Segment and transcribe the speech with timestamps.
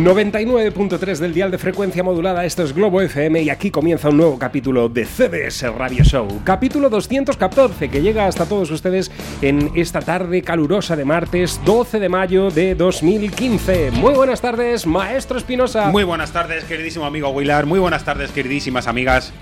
[0.00, 2.46] ...99.3 del dial de frecuencia modulada...
[2.46, 6.40] ...esto es Globo FM y aquí comienza un nuevo capítulo de CDS Radio Show...
[6.42, 9.10] ...capítulo 214 que llega hasta todos ustedes...
[9.42, 11.60] ...en esta tarde calurosa de martes...
[11.66, 13.90] ...12 de mayo de 2015...
[13.90, 15.90] ...muy buenas tardes, Maestro Espinosa...
[15.90, 17.66] Muy buenas tardes, queridísimo amigo Willard.
[17.66, 19.34] Muy buenas tardes, queridísimas amigas.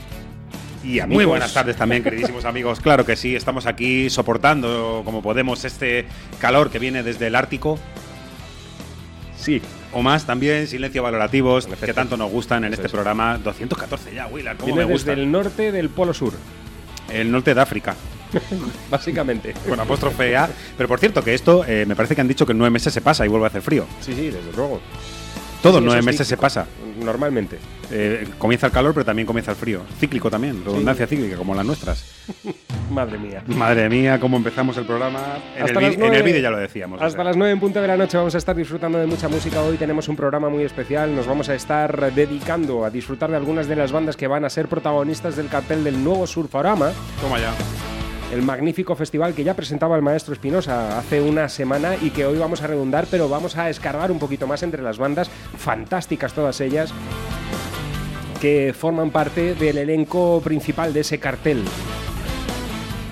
[0.83, 2.81] y Muy buenas tardes también, queridísimos amigos.
[2.81, 6.07] Claro que sí, estamos aquí soportando como podemos este
[6.41, 7.79] calor que viene desde el Ártico.
[9.37, 12.93] Sí, O más también, silencio valorativos, que tanto nos gustan en Eso este es.
[12.93, 13.39] programa.
[13.39, 15.11] 214 ya, Willard, cómo viene me gusta.
[15.11, 16.35] desde el norte del Polo Sur...
[17.11, 17.97] El norte de África,
[18.91, 19.55] ...básicamente...
[19.67, 20.51] con apóstrofe A.
[20.77, 22.93] Pero por cierto, que esto eh, me parece que han dicho que en nueve meses
[22.93, 23.87] se pasa y vuelve a hacer frío.
[24.01, 24.81] Sí, sí, desde luego...
[25.63, 26.67] Todos nueve meses se pasa.
[27.03, 27.59] Normalmente...
[27.91, 29.81] Eh, comienza el calor, pero también comienza el frío.
[29.99, 32.05] Cíclico también, redundancia cíclica, como las nuestras.
[32.91, 33.43] Madre mía...
[33.47, 35.39] Madre mía, cómo empezamos el programa.
[35.57, 37.01] En, Hasta el, nueve- vídeo ya lo decíamos.
[37.01, 37.25] o Hasta sea.
[37.25, 39.63] las 9 en punto de la noche vamos a estar disfrutando de mucha música.
[39.63, 41.17] Hoy tenemos un programa muy especial.
[41.17, 44.51] Nos vamos a estar dedicando a disfrutar de algunas de las bandas que van a
[44.51, 46.91] ser protagonistas del cartel del nuevo Surforama,
[47.23, 47.55] Toma ya.
[48.33, 52.39] El magnífico festival que ya presentaba el maestro Espinosa hace una semana y que hoy
[52.39, 56.61] vamos a redundar, pero vamos a escarbar un poquito más entre las bandas, fantásticas todas
[56.61, 56.93] ellas,
[58.41, 61.65] que forman parte del elenco principal de ese cartel.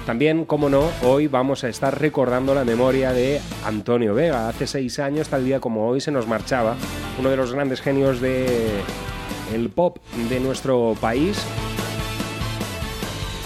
[0.04, 4.48] También, como no, hoy vamos a estar recordando la memoria de Antonio Vega.
[4.48, 6.76] Hace seis años, tal día como hoy, se nos marchaba
[7.18, 8.46] uno de los grandes genios de
[9.52, 9.98] el pop
[10.28, 11.44] de nuestro país.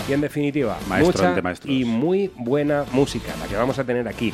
[0.08, 4.32] Y en definitiva, Maestro mucha y muy buena música la que vamos a tener aquí.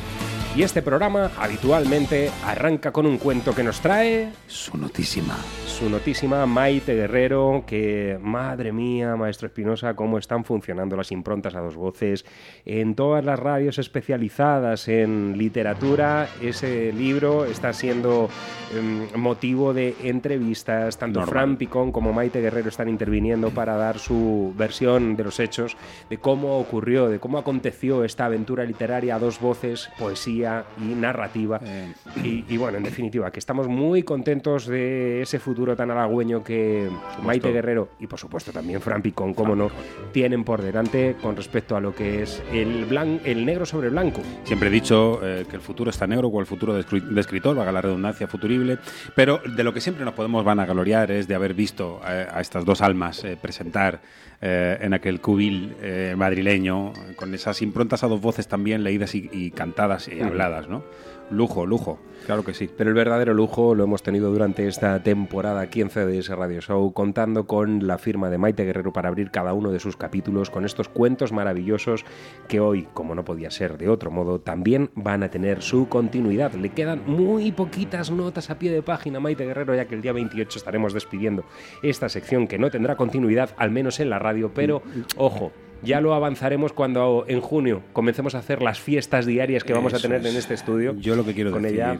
[0.57, 5.37] Y este programa habitualmente arranca con un cuento que nos trae Su notísima.
[5.67, 11.59] su notísima Maite Guerrero, que madre mía, maestro Espinosa, cómo están funcionando las improntas a
[11.59, 12.25] dos voces.
[12.65, 18.27] En todas las radios especializadas en literatura, ese libro está siendo
[18.75, 20.97] em, motivo de entrevistas.
[20.97, 21.31] Tanto Normal.
[21.31, 25.77] Fran Picón como Maite Guerrero están interviniendo para dar su versión de los hechos,
[26.09, 30.46] de cómo ocurrió, de cómo aconteció esta aventura literaria a dos voces, poesía
[30.79, 31.59] y narrativa.
[31.63, 31.93] Eh,
[32.23, 36.89] Y, y bueno, en definitiva, que estamos muy contentos de ese futuro tan halagüeño que
[37.23, 39.69] Maite Guerrero y por supuesto también Fran Picón, como no,
[40.11, 44.21] tienen por delante con respecto a lo que es el, blan- el negro sobre blanco.
[44.45, 47.21] Siempre he dicho eh, que el futuro está negro o el futuro de, escri- de
[47.21, 48.77] escritor, valga la redundancia futurible,
[49.15, 52.65] pero de lo que siempre nos podemos vanagloriar es de haber visto eh, a estas
[52.65, 53.99] dos almas eh, presentar
[54.41, 59.29] eh, en aquel cubil eh, madrileño, con esas improntas a dos voces también leídas y,
[59.31, 60.83] y cantadas y habladas, ¿no?
[61.29, 62.69] Lujo, lujo, claro que sí.
[62.75, 66.91] Pero el verdadero lujo lo hemos tenido durante esta temporada aquí en CDS Radio Show,
[66.91, 70.65] contando con la firma de Maite Guerrero para abrir cada uno de sus capítulos con
[70.65, 72.03] estos cuentos maravillosos
[72.49, 76.53] que hoy, como no podía ser de otro modo, también van a tener su continuidad.
[76.53, 80.11] Le quedan muy poquitas notas a pie de página, Maite Guerrero, ya que el día
[80.11, 81.45] 28 estaremos despidiendo
[81.81, 84.81] esta sección que no tendrá continuidad, al menos en la radio, pero
[85.15, 85.53] ojo.
[85.83, 89.99] Ya lo avanzaremos cuando en junio comencemos a hacer las fiestas diarias que vamos a
[89.99, 90.31] tener es.
[90.31, 90.95] en este estudio.
[90.97, 91.97] Yo lo que quiero con decir, ella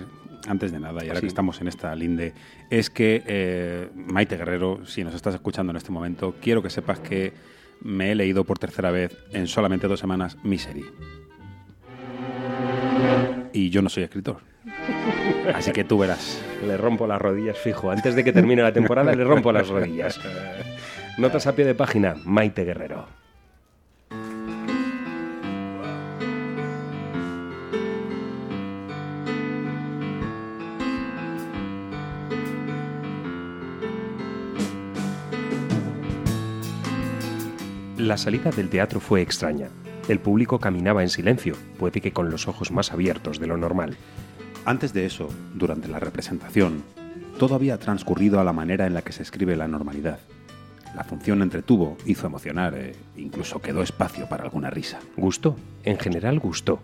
[0.48, 1.22] antes de nada, y ahora Sí.
[1.22, 2.34] que estamos en esta linde,
[2.70, 7.00] es que eh, Maite Guerrero, si nos estás escuchando en este momento, quiero que sepas
[7.00, 7.34] que
[7.82, 10.86] me he leído por tercera vez en solamente dos semanas Misery.
[13.54, 14.38] Y yo no soy escritor.
[15.54, 16.42] Así que tú verás.
[16.66, 17.90] Le rompo las rodillas fijo.
[17.92, 20.20] Antes de que termine la temporada le rompo las rodillas.
[21.18, 23.08] Notas a pie de página, Maite Guerrero.
[38.08, 39.68] La salida del teatro fue extraña.
[40.08, 43.98] El público caminaba en silencio, puede que con los ojos más abiertos de lo normal.
[44.64, 46.84] Antes de eso, durante la representación,
[47.38, 50.20] todo había transcurrido a la manera en la que se escribe la normalidad.
[50.96, 55.00] La función entretuvo, hizo emocionar e incluso quedó espacio para alguna risa.
[55.18, 56.80] Gustó, en general gustó.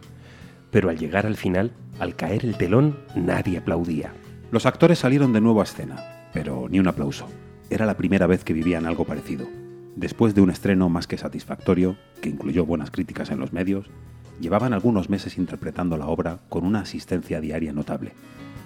[0.72, 4.12] Pero al llegar al final, al caer el telón, nadie aplaudía.
[4.52, 7.30] Los actores salieron de nuevo a escena, pero ni un aplauso.
[7.70, 9.63] Era la primera vez que vivían algo parecido.
[9.96, 13.88] Después de un estreno más que satisfactorio, que incluyó buenas críticas en los medios,
[14.40, 18.14] llevaban algunos meses interpretando la obra con una asistencia diaria notable.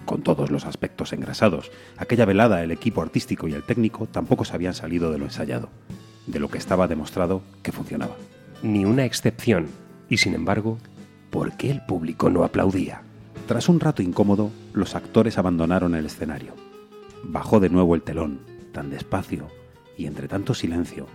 [0.05, 4.55] Con todos los aspectos engrasados, aquella velada el equipo artístico y el técnico tampoco se
[4.55, 5.69] habían salido de lo ensayado,
[6.27, 8.15] de lo que estaba demostrado que funcionaba.
[8.63, 9.67] Ni una excepción.
[10.09, 10.77] Y sin embargo,
[11.29, 13.01] ¿por qué el público no aplaudía?
[13.47, 16.53] Tras un rato incómodo, los actores abandonaron el escenario.
[17.23, 18.39] Bajó de nuevo el telón,
[18.71, 19.47] tan despacio
[19.97, 21.07] y entre tanto silencio,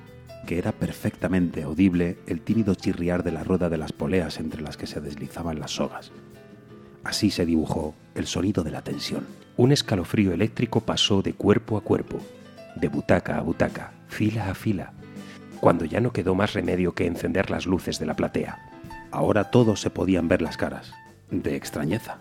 [0.46, 4.76] que era perfectamente audible el tímido chirriar de la rueda de las poleas entre las
[4.76, 6.12] que se deslizaban las sogas.
[7.04, 9.26] Así se dibujó el sonido de la tensión.
[9.56, 12.18] Un escalofrío eléctrico pasó de cuerpo a cuerpo,
[12.76, 14.92] de butaca a butaca, fila a fila,
[15.60, 18.58] cuando ya no quedó más remedio que encender las luces de la platea.
[19.10, 20.92] Ahora todos se podían ver las caras,
[21.30, 22.18] de extrañeza,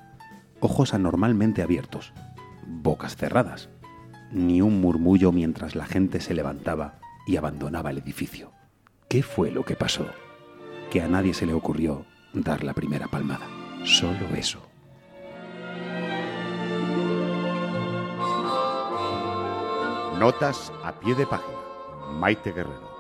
[0.60, 2.14] ojos anormalmente abiertos,
[2.68, 3.70] bocas cerradas,
[4.32, 8.52] ni un murmullo mientras la gente se levantaba y abandonaba el edificio.
[9.08, 10.08] ¿Qué fue lo que pasó?
[10.90, 13.48] Que a nadie se le ocurrió dar la primera palmada.
[13.84, 14.62] Solo eso.
[20.20, 21.58] Notas a pie de página.
[22.20, 22.91] Maite Guerrero.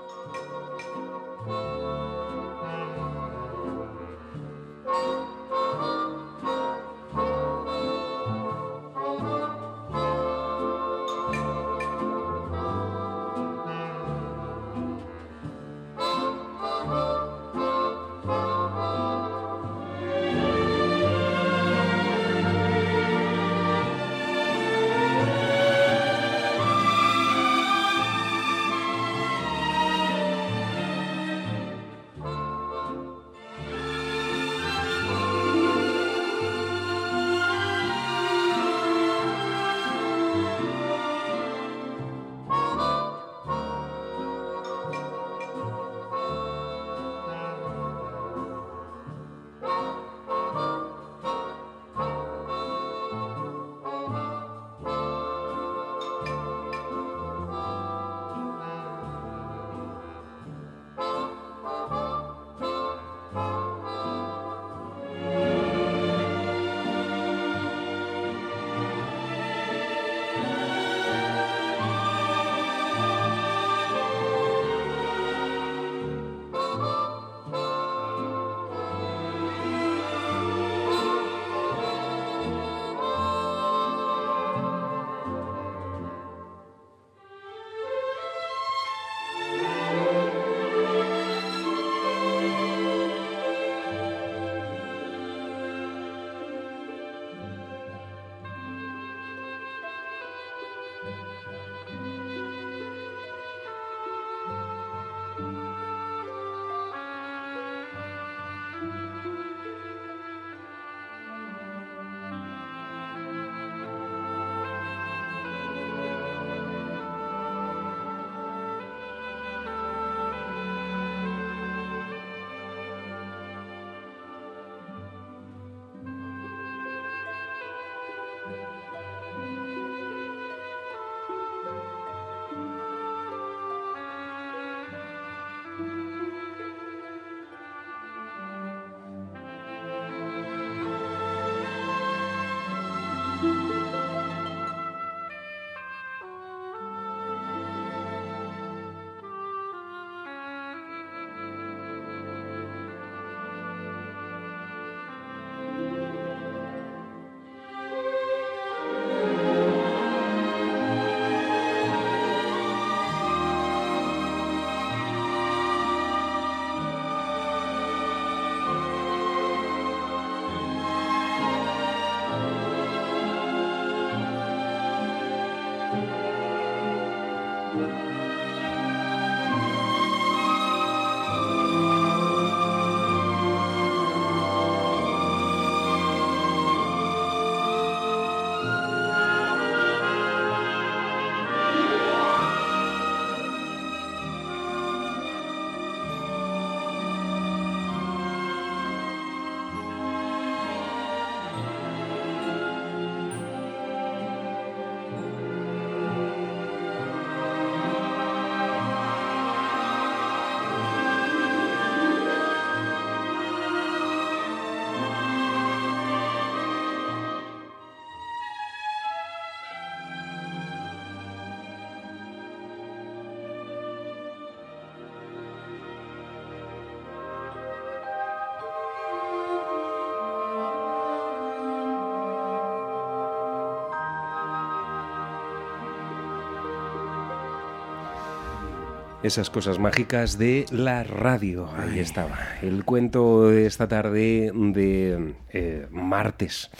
[239.23, 241.69] Esas cosas mágicas de la radio.
[241.77, 242.39] Ahí estaba.
[242.63, 246.71] El cuento de esta tarde de eh, martes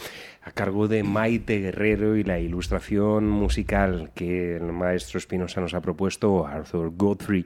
[0.62, 6.46] cargo de Maite Guerrero y la ilustración musical que el maestro Espinosa nos ha propuesto,
[6.46, 7.44] Arthur Godfrey,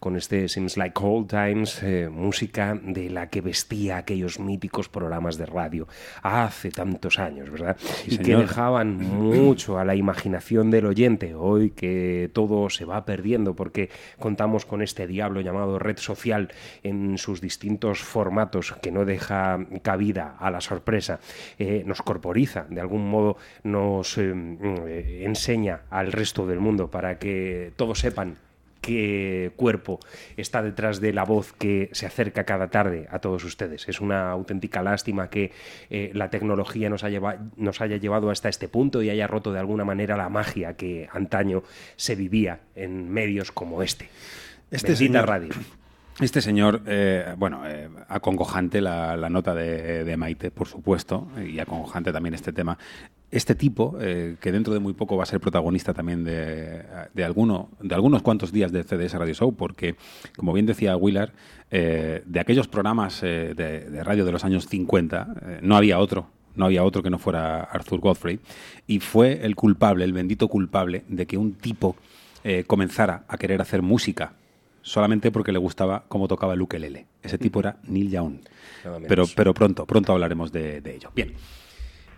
[0.00, 5.38] con este Seems Like Old Times, eh, música de la que vestía aquellos míticos programas
[5.38, 5.86] de radio
[6.24, 7.76] hace tantos años, ¿verdad?
[8.04, 13.54] y que dejaban mucho a la imaginación del oyente, hoy que todo se va perdiendo
[13.54, 16.48] porque contamos con este diablo llamado red social
[16.82, 21.20] en sus distintos formatos que no deja cabida a la sorpresa,
[21.60, 27.18] eh, nos corporiza, de algún modo nos eh, eh, enseña al resto del mundo para
[27.18, 28.36] que todos sepan
[28.80, 29.98] qué cuerpo
[30.36, 33.88] está detrás de la voz que se acerca cada tarde a todos ustedes.
[33.88, 35.50] Es una auténtica lástima que
[35.90, 39.52] eh, la tecnología nos, ha lleva- nos haya llevado hasta este punto y haya roto
[39.52, 41.64] de alguna manera la magia que antaño
[41.96, 44.08] se vivía en medios como este.
[44.70, 45.48] Este Bendita señor- radio.
[46.18, 52.34] Este señor, eh, bueno, eh, acongojante la, nota de, Maite, por supuesto, y acongojante también
[52.34, 52.78] este tema.
[53.30, 56.82] Este tipo, eh, que dentro de muy poco va a ser protagonista también de,
[57.12, 59.96] de, alguno, de algunos cuantos días de CDS Radio Show, porque,
[60.36, 61.32] como bien decía Willard,
[61.70, 66.28] eh, de aquellos programas eh, de, radio de los años 50, eh, no había otro
[66.54, 68.40] no había otro que no fuera Arthur Godfrey,
[68.86, 71.96] y fue el culpable, el bendito culpable, de que un tipo
[72.66, 74.32] comenzara a querer hacer música
[74.86, 77.06] solamente porque le gustaba cómo tocaba el ukelele.
[77.20, 78.38] Ese tipo era Neil Young.
[79.08, 81.10] Pero, pero pronto, pronto hablaremos de, de ello.
[81.14, 81.34] Bien.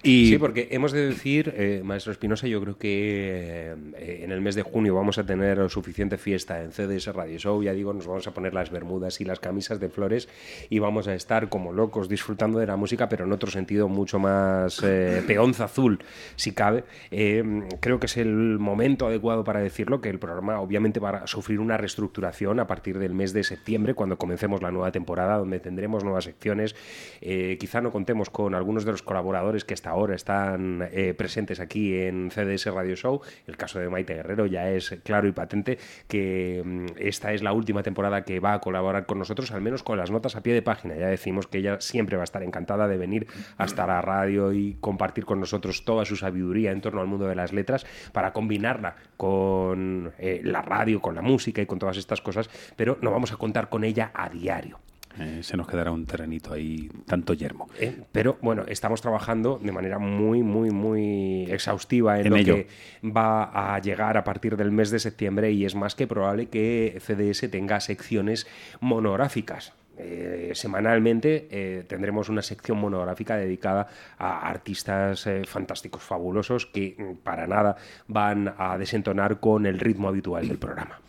[0.02, 4.40] Y Sí, porque hemos de decir, eh, maestro Espinosa, yo creo que eh, en el
[4.40, 7.62] mes de junio vamos a tener suficiente fiesta en CDS Radio Show.
[7.62, 10.28] Ya digo, nos vamos a poner las bermudas y las camisas de flores
[10.70, 14.18] y vamos a estar como locos disfrutando de la música, pero en otro sentido mucho
[14.18, 15.98] más eh, peonza azul,
[16.36, 16.84] si cabe.
[17.10, 21.26] Eh, creo que es el momento adecuado para decirlo, que el programa obviamente va a
[21.26, 25.60] sufrir una reestructuración a partir del mes de septiembre, cuando comencemos la nueva temporada, donde
[25.60, 26.74] tendremos nuevas secciones.
[27.20, 31.98] Eh, quizá no contemos con algunos de los colaboradores que ahora están eh, presentes aquí
[31.98, 33.20] en CDS Radio Show.
[33.46, 37.52] El caso de Maite Guerrero ya es claro y patente que mm, esta es la
[37.52, 40.54] última temporada que va a colaborar con nosotros, al menos con las notas a pie
[40.54, 40.96] de página.
[40.96, 43.26] Ya decimos que ella siempre va a estar encantada de venir
[43.56, 47.34] hasta la radio y compartir con nosotros toda su sabiduría en torno al mundo de
[47.34, 52.20] las letras para combinarla con eh, la radio, con la música y con todas estas
[52.20, 54.78] cosas, pero no vamos a contar con ella a diario.
[55.18, 57.68] Eh, se nos quedará un terrenito ahí, tanto yermo.
[57.78, 58.02] ¿eh?
[58.12, 62.54] Pero bueno, estamos trabajando de manera muy, muy, muy exhaustiva en, En lo ello.
[62.56, 62.68] que
[63.08, 66.98] va a llegar a partir del mes de septiembre y es más que probable que
[67.00, 68.46] CDS tenga secciones
[68.80, 69.72] monográficas.
[70.00, 77.24] Eh, semanalmente eh, tendremos una sección monográfica dedicada a artistas eh, fantásticos, fabulosos, que mm,
[77.24, 81.00] para nada van a desentonar con el ritmo habitual del programa.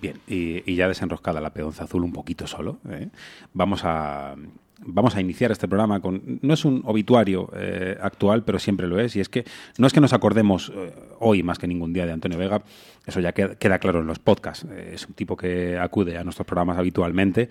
[0.00, 3.08] Bien, y, ya desenroscada la peonza azul un poquito solo, ¿eh?
[3.52, 4.36] vamos a
[4.80, 8.98] vamos a iniciar este programa con no es un obituario eh, actual, pero siempre lo
[8.98, 9.44] es y es que
[9.76, 12.62] no es que nos acordemos eh, hoy más que ningún día de Antonio Vega,
[13.06, 14.66] eso ya queda, claro en los podcasts.
[14.70, 17.48] Eh, es un tipo que acude a nuestros programas habitualmente,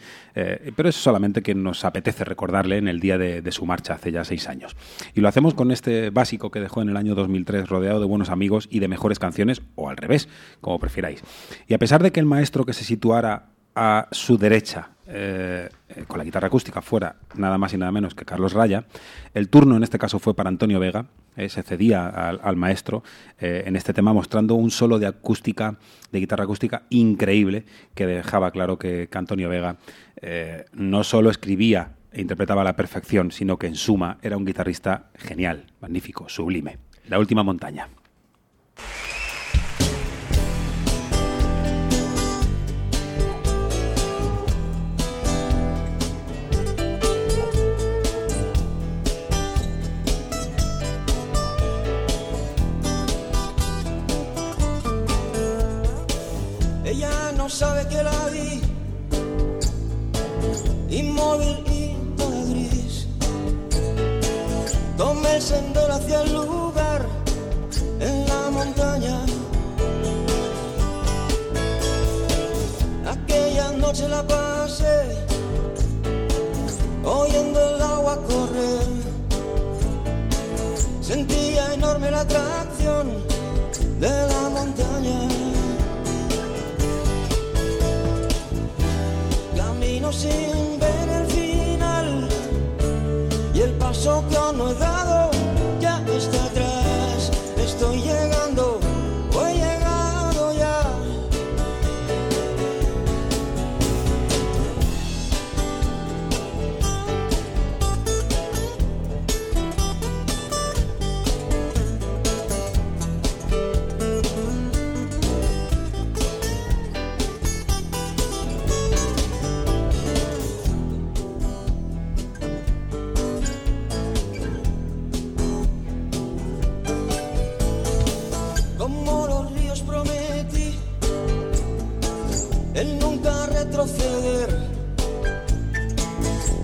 [0.75, 4.11] pero es solamente que nos apetece recordarle en el día de, de su marcha hace
[4.11, 4.75] ya seis años.
[5.13, 8.29] Y lo hacemos con este básico que dejó en el año 2003 rodeado de buenos
[8.29, 10.29] amigos y de mejores canciones, o al revés,
[10.61, 11.23] como prefiráis.
[11.67, 15.69] Y a pesar de que el maestro que se situara a su derecha, eh,
[16.07, 18.85] con la guitarra acústica, fuera nada más y nada menos que Carlos Raya,
[19.33, 23.03] el turno en este caso fue para Antonio Vega, eh, se cedía al, maestro
[23.39, 25.77] eh, en este tema mostrando un solo de acústica,
[26.11, 29.77] de guitarra acústica increíble, que dejaba claro que, que Antonio Vega
[30.73, 35.11] no solo escribía e interpretaba a la perfección, sino que en suma era un guitarrista
[35.15, 36.79] genial, magnífico, sublime.
[37.07, 37.87] La última montaña.
[65.37, 67.05] El hacia el lugar
[67.99, 69.23] en la montaña.
[73.05, 75.15] Aquella noche la pasé
[77.03, 78.87] oyendo el agua correr.
[81.01, 83.05] Sentía enorme la atracción
[83.99, 85.19] de la montaña.
[89.55, 92.27] Camino sin ver el final
[93.53, 95.26] y el paso que aún no he dado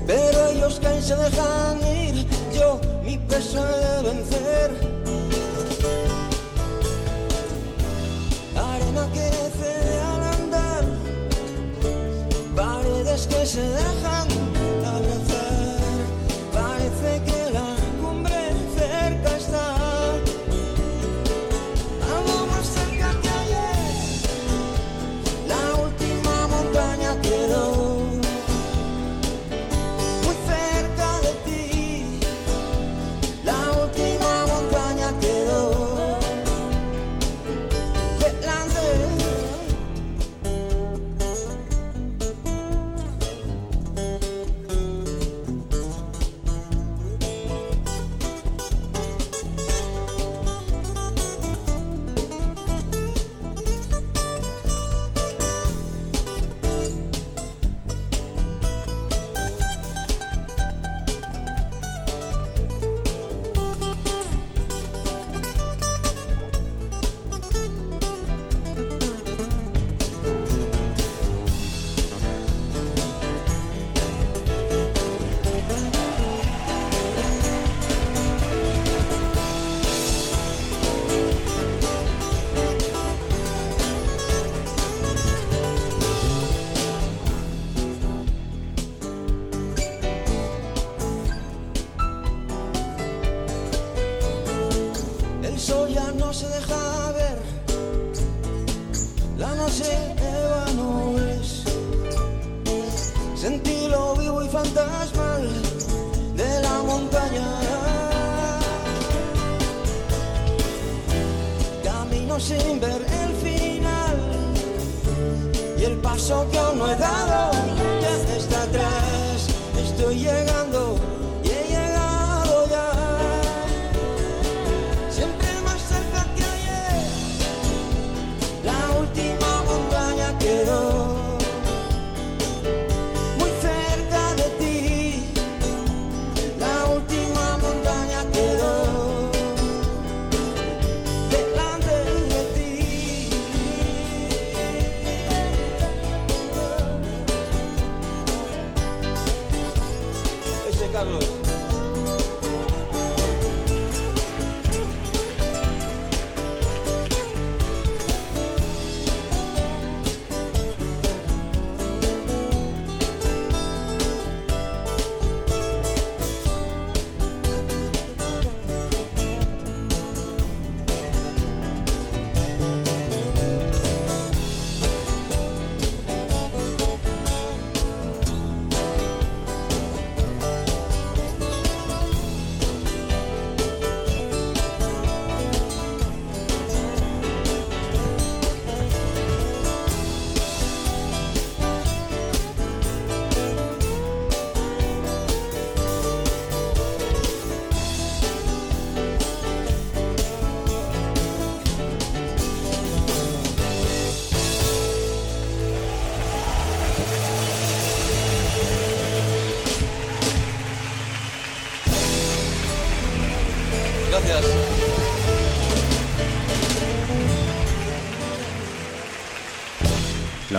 [0.08, 4.72] Pero ellos caen, se dejan ir, yo mi peso de vencer.
[8.58, 9.30] Arena que
[9.60, 10.86] cede al andar,
[12.56, 14.33] paredes que se dejan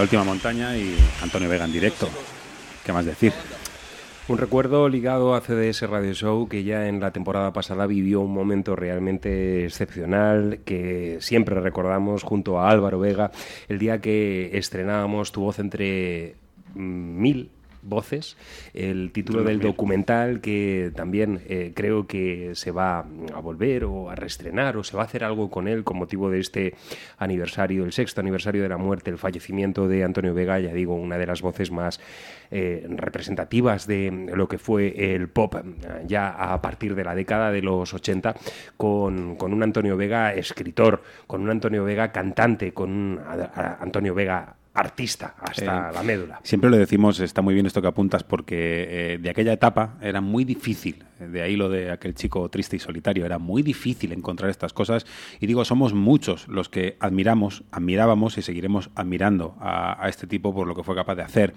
[0.05, 2.11] última montaña y Antonio Vega en directo.
[2.85, 3.33] ¿Qué más decir?
[4.29, 8.35] Un recuerdo ligado a CDS Radio Show que ya en la temporada pasada vivió un
[8.35, 13.31] momento realmente excepcional que siempre recordamos junto a Álvaro Vega
[13.69, 16.35] el día que estrenábamos Tu voz entre
[16.75, 17.49] mil
[17.85, 18.37] voces,
[18.73, 24.77] el título del documental que también eh, creo que se va a volver o reestrenar
[24.77, 26.75] o se va a hacer algo con él con motivo de este
[27.19, 31.19] aniversario, el sexto aniversario de la muerte, el fallecimiento de Antonio Vega, ya digo, una
[31.19, 32.01] de las voces más
[32.51, 35.55] eh, representativas de lo que fue el pop
[36.07, 38.35] ya a partir de la década de los 80,
[38.77, 43.21] con, con un Antonio Vega escritor, con un Antonio Vega cantante, con un
[43.81, 46.41] Antonio Vega artista hasta Eh, la médula.
[46.43, 50.21] Siempre lo decimos, está muy bien esto que apuntas, porque eh, de aquella etapa era
[50.21, 54.51] muy difícil, de ahí lo de aquel chico triste y solitario, era muy difícil encontrar
[54.51, 55.07] estas cosas.
[55.41, 60.53] Y digo, somos muchos los que admiramos, admirábamos y seguiremos admirando a, a este tipo
[60.53, 61.55] por lo que fue capaz de hacer.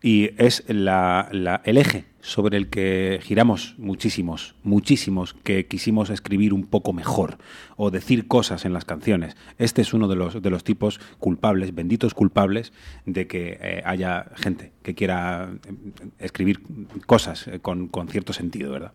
[0.00, 6.52] Y es la- la- el eje sobre el que giramos muchísimos, muchísimos, que quisimos escribir
[6.52, 7.38] un poco mejor
[7.76, 9.36] o decir cosas en las canciones.
[9.58, 12.72] Este es uno de los, de los tipos culpables, benditos culpables,
[13.06, 15.72] de que eh, haya gente que quiera eh,
[16.20, 16.60] escribir
[17.06, 18.92] cosas eh, con, con cierto sentido, ¿verdad?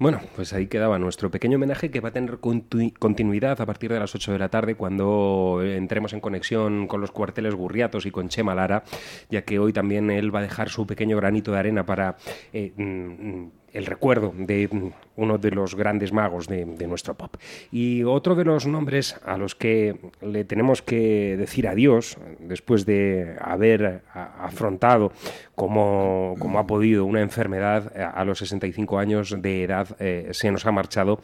[0.00, 3.92] Bueno, pues ahí quedaba nuestro pequeño homenaje que va a tener continu- continuidad a partir
[3.92, 8.12] de las 8 de la tarde cuando entremos en conexión con los cuarteles Gurriatos y
[8.12, 8.84] con Chema Lara,
[9.28, 12.16] ya que hoy también él va a dejar su pequeño granito de arena para
[12.52, 14.68] eh, mm, el recuerdo de
[15.16, 17.36] uno de los grandes magos de, nuestro pop.
[17.70, 23.36] Y otro de los nombres a los que le tenemos que decir adiós después de
[23.40, 25.12] haber afrontado
[25.54, 30.66] como, como ha podido una enfermedad a los 65 años de edad eh, se nos
[30.66, 31.20] ha marchado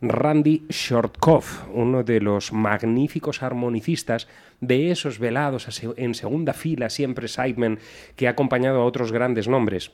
[0.00, 4.26] Randy Shortkoff, uno de los magníficos armonicistas
[4.60, 7.78] de esos velados en segunda fila, siempre sidemen,
[8.16, 9.92] que ha acompañado a otros grandes nombres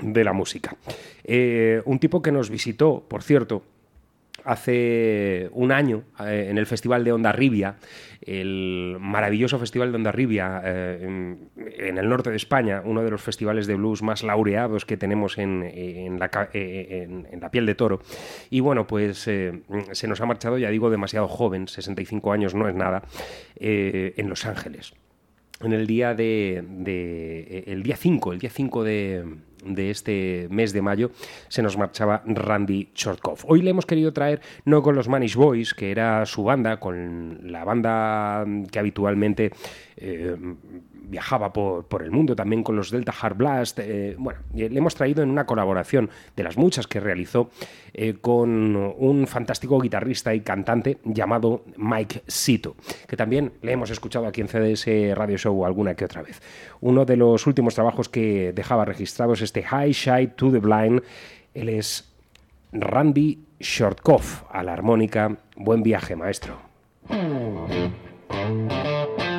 [0.00, 0.76] de la música.
[1.24, 3.62] Eh, un tipo que nos visitó, por cierto,
[4.44, 7.76] hace un año eh, en el Festival de Ondarribia,
[8.24, 11.36] el maravilloso Festival de Ondarribia eh,
[11.78, 15.38] en, el norte de España, uno de los festivales de blues más laureados que tenemos
[15.38, 17.08] en, en la, eh,
[17.50, 18.00] piel de toro.
[18.50, 22.74] Y bueno, pues se nos ha marchado, ya digo, demasiado joven, 65 años no es
[22.74, 23.02] nada,
[23.56, 24.94] en Los Ángeles
[25.60, 29.24] en el día de, de- el día 5, el día 5 de,
[29.64, 31.10] de este mes de mayo
[31.48, 33.44] se nos marchaba Randy Shortkoff.
[33.46, 37.40] Hoy le hemos querido traer no con los Manish Boys, que era su banda, con
[37.50, 39.52] la banda que habitualmente
[39.96, 40.36] eh,
[41.12, 43.78] viajaba por, por el mundo, también con los Delta Hard Blast.
[43.78, 47.50] eh, bueno, y le hemos traído en una colaboración de las muchas que realizó
[47.92, 54.26] eh, con un fantástico guitarrista y cantante llamado Mike Sito, que también le hemos escuchado
[54.26, 56.40] aquí en CDS Radio Show alguna que otra vez.
[56.80, 61.02] Uno de los últimos trabajos que dejaba registrados este High Shy to the Blind.
[61.52, 62.10] Él es
[62.72, 65.36] Randy Shortkoff a la armónica.
[65.56, 66.56] Buen viaje, maestro.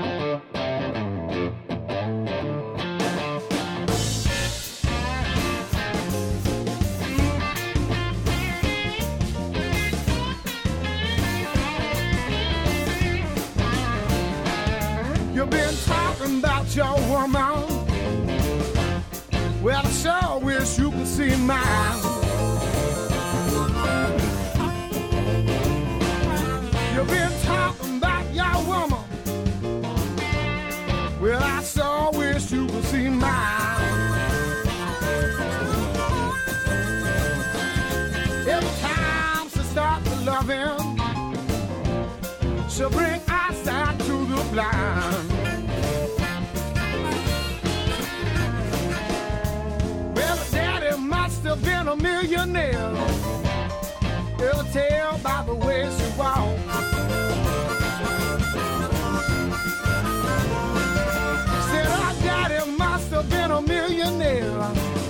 [15.53, 17.53] been talking about your woman.
[19.61, 21.99] Well, I sure wish you could see mine.
[26.93, 29.03] You've been talking about your woman.
[31.21, 33.73] Well, I sure wish you could see mine.
[38.55, 40.49] Every time she starts to love
[42.69, 45.32] she'll bring eyesight to the blind.
[51.55, 52.91] Have been a millionaire.
[54.39, 56.63] You'll tell by the way she walks.
[61.69, 65.02] Said her daddy must have been a millionaire.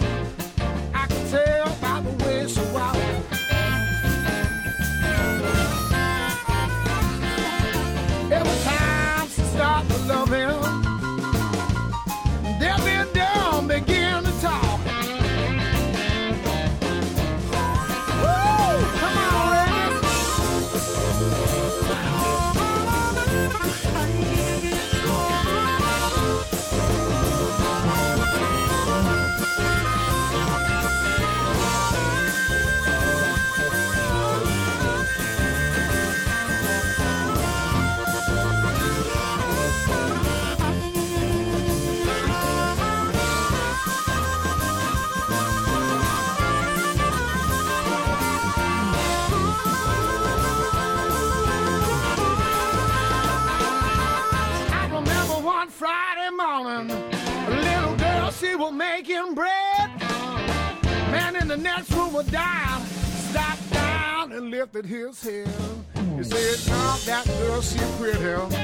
[62.13, 65.47] Room down, stopped down and lifted his head.
[65.95, 66.23] He hmm.
[66.23, 68.55] said, now that girl, she pretty.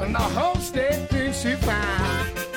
[0.00, 2.55] And the whole state thinks she fine.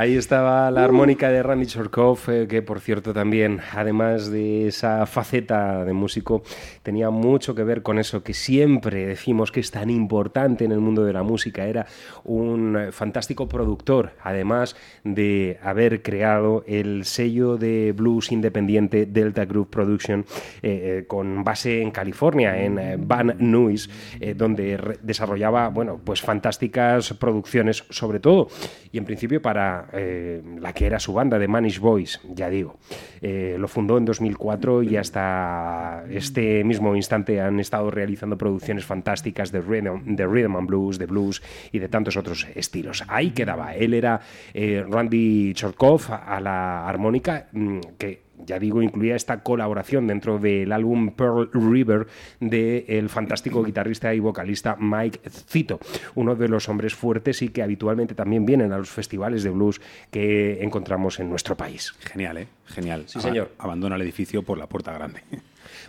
[0.00, 5.04] Ahí estaba la armónica de Randy Chorkov, eh, que por cierto también, además de esa
[5.04, 6.42] faceta de músico,
[6.82, 10.80] tenía mucho que ver con eso que siempre decimos que es tan importante en el
[10.80, 11.66] mundo de la música.
[11.66, 11.86] Era
[12.24, 19.70] un eh, fantástico productor, además de haber creado el sello de blues independiente Delta Group
[19.70, 20.24] Production,
[20.62, 23.88] eh, eh, con base en California, en Van Nuys,
[24.36, 28.48] donde desarrollaba, bueno, pues fantásticas producciones, sobre todo,
[28.92, 32.76] y en principio para la que era su banda de Manish Boys, ya digo.
[33.20, 39.60] Lo fundó en 2004 y hasta este mismo instante han estado realizando producciones fantásticas de
[39.60, 43.04] rhythm, de rhythm and blues, de blues y de tantos otros estilos.
[43.08, 43.74] Ahí quedaba.
[43.74, 44.20] Él era
[44.54, 50.72] eh, Randy Chorkov a la armónica, mm, que ya digo, incluía esta colaboración dentro del
[50.72, 52.06] álbum Pearl River
[52.40, 55.80] del fantástico guitarrista y vocalista Mike Zito,
[56.14, 59.80] uno de los hombres fuertes y que habitualmente también vienen a los festivales de blues
[60.10, 61.94] que encontramos en nuestro país.
[62.00, 62.48] Genial, ¿eh?
[62.66, 63.04] Genial.
[63.06, 63.52] Sí, señor.
[63.58, 65.22] Abandona el edificio por la puerta grande.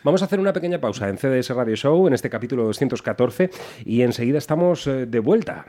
[0.03, 3.51] Vamos a hacer una pequeña pausa en CDS Radio Show en este capítulo 214
[3.85, 5.65] y enseguida estamos eh, de vuelta.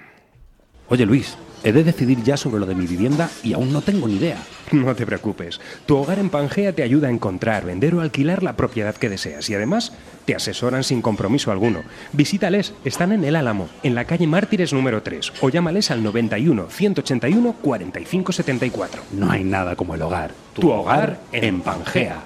[0.88, 4.08] Oye Luis, he de decidir ya sobre lo de mi vivienda y aún no tengo
[4.08, 4.38] ni idea.
[4.72, 5.60] No te preocupes.
[5.84, 9.50] Tu hogar en Pangea te ayuda a encontrar, vender o alquilar la propiedad que deseas
[9.50, 9.92] y además
[10.24, 11.82] te asesoran sin compromiso alguno.
[12.14, 16.70] Visítales, están en El Álamo, en la calle Mártires número 3 o llámales al 91
[16.70, 19.02] 181 45 74.
[19.12, 20.30] No hay nada como el hogar.
[20.54, 22.22] Tu hogar en Pangea.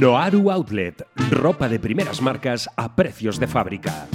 [0.00, 4.08] Noaru Outlet, ropa de primeras marcas a precios de fábrica.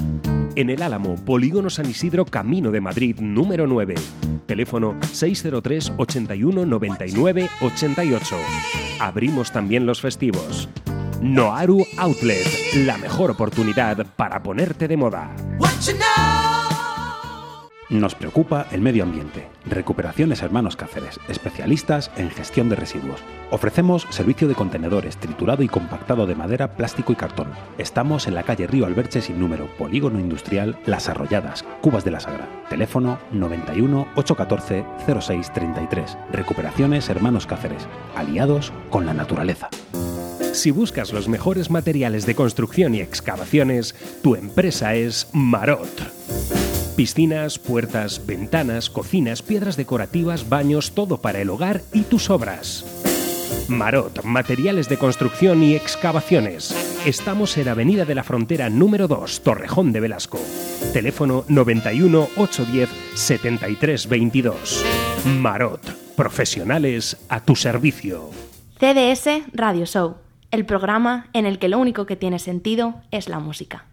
[0.55, 3.93] En el Álamo, Polígono San Isidro, Camino de Madrid, número 9.
[4.47, 8.35] Teléfono 603 81 99 88.
[8.99, 10.67] Abrimos también los festivos.
[11.21, 15.35] Noaru Outlet, la mejor oportunidad para ponerte de moda.
[17.89, 19.47] Nos preocupa el medio ambiente.
[19.63, 23.21] Recuperaciones Hermanos Cáceres, especialistas en gestión de residuos.
[23.51, 27.51] Ofrecemos servicio de contenedores, triturado y compactado de madera, plástico y cartón.
[27.77, 32.19] Estamos en la calle Río Alberche sin número, Polígono Industrial Las Arrolladas, Cubas de la
[32.19, 32.47] Sagra.
[32.69, 36.17] Teléfono 91 814 0633.
[36.31, 39.69] Recuperaciones Hermanos Cáceres, aliados con la naturaleza.
[40.53, 43.93] Si buscas los mejores materiales de construcción y excavaciones,
[44.23, 46.01] tu empresa es Marot.
[46.95, 52.85] Piscinas, puertas, ventanas, cocinas, piedras decorativas, baños, todo para el hogar y tus obras.
[53.67, 56.73] Marot, materiales de construcción y excavaciones.
[57.05, 60.39] Estamos en Avenida de la Frontera número 2, Torrejón de Velasco.
[60.93, 64.85] Teléfono 91 810 73 22.
[65.25, 65.81] Marot,
[66.15, 68.29] profesionales a tu servicio.
[68.79, 70.15] CDS Radio Show,
[70.51, 73.85] el programa en el que lo único que tiene sentido es la música.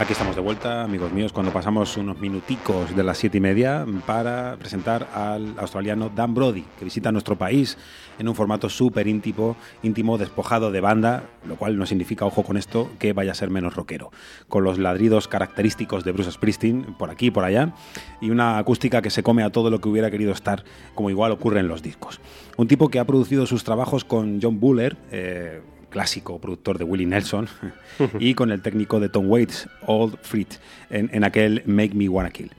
[0.00, 3.84] Aquí estamos de vuelta, amigos míos, cuando pasamos unos minuticos de las siete y media
[4.06, 7.76] para presentar al australiano Dan Brody, que visita nuestro país
[8.20, 12.56] en un formato súper íntimo, íntimo, despojado de banda, lo cual no significa, ojo con
[12.56, 14.12] esto, que vaya a ser menos rockero,
[14.48, 17.74] con los ladridos característicos de Bruce Springsteen, por aquí y por allá,
[18.20, 20.62] y una acústica que se come a todo lo que hubiera querido estar,
[20.94, 22.20] como igual ocurre en los discos.
[22.56, 27.06] Un tipo que ha producido sus trabajos con John Buller, eh, clásico productor de Willie
[27.06, 27.48] Nelson,
[28.20, 30.54] y con el técnico de Tom Waits, Old Frit,
[30.90, 32.50] en, en aquel Make Me Wanna Kill.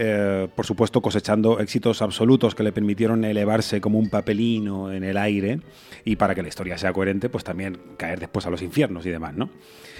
[0.00, 5.16] Eh, por supuesto cosechando éxitos absolutos que le permitieron elevarse como un papelino en el
[5.16, 5.58] aire
[6.04, 9.10] y para que la historia sea coherente, pues también caer después a los infiernos y
[9.10, 9.50] demás, ¿no?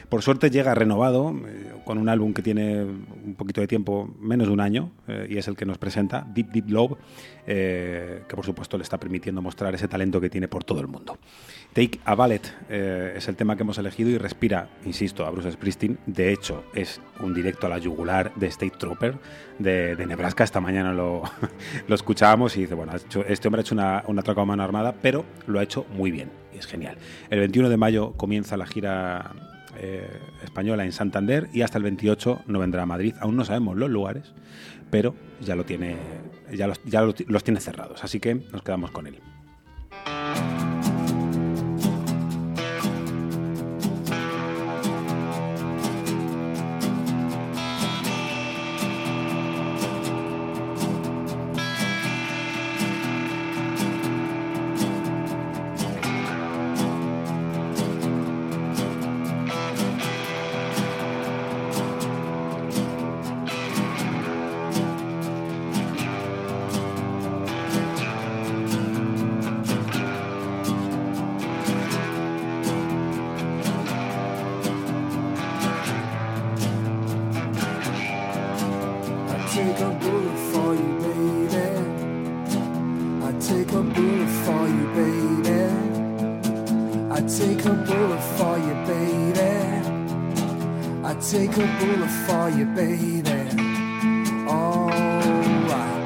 [0.09, 4.47] Por suerte llega renovado eh, con un álbum que tiene un poquito de tiempo, menos
[4.47, 6.97] de un año, eh, y es el que nos presenta, Deep Deep Love,
[7.45, 11.19] que por supuesto le está permitiendo mostrar ese talento que tiene por todo el mundo.
[11.79, 15.53] Take a Ballet eh, es el tema que hemos elegido y respira, insisto, a Bruce
[15.53, 15.97] Springsteen.
[16.07, 19.17] De hecho, es un directo a la yugular de State Trooper
[19.61, 20.43] de, Nebraska.
[20.43, 21.23] Esta mañana lo,
[21.89, 22.95] escuchábamos y dice, bueno,
[23.29, 26.11] este hombre ha hecho una, un atraco a mano armada, pero lo ha hecho muy
[26.11, 26.99] bien y es genial.
[27.31, 29.31] El 21 de mayo comienza la gira
[29.79, 30.11] eh,
[30.43, 33.15] española en Santander y hasta el 28 no vendrá a Madrid.
[33.21, 34.35] Aún no sabemos los lugares,
[34.91, 35.95] pero ya lo tiene,
[36.53, 38.03] ya los tiene cerrados.
[38.03, 39.21] Así que nos quedamos con él.
[91.59, 93.19] Bullet for you, baby.
[94.47, 95.99] Alright.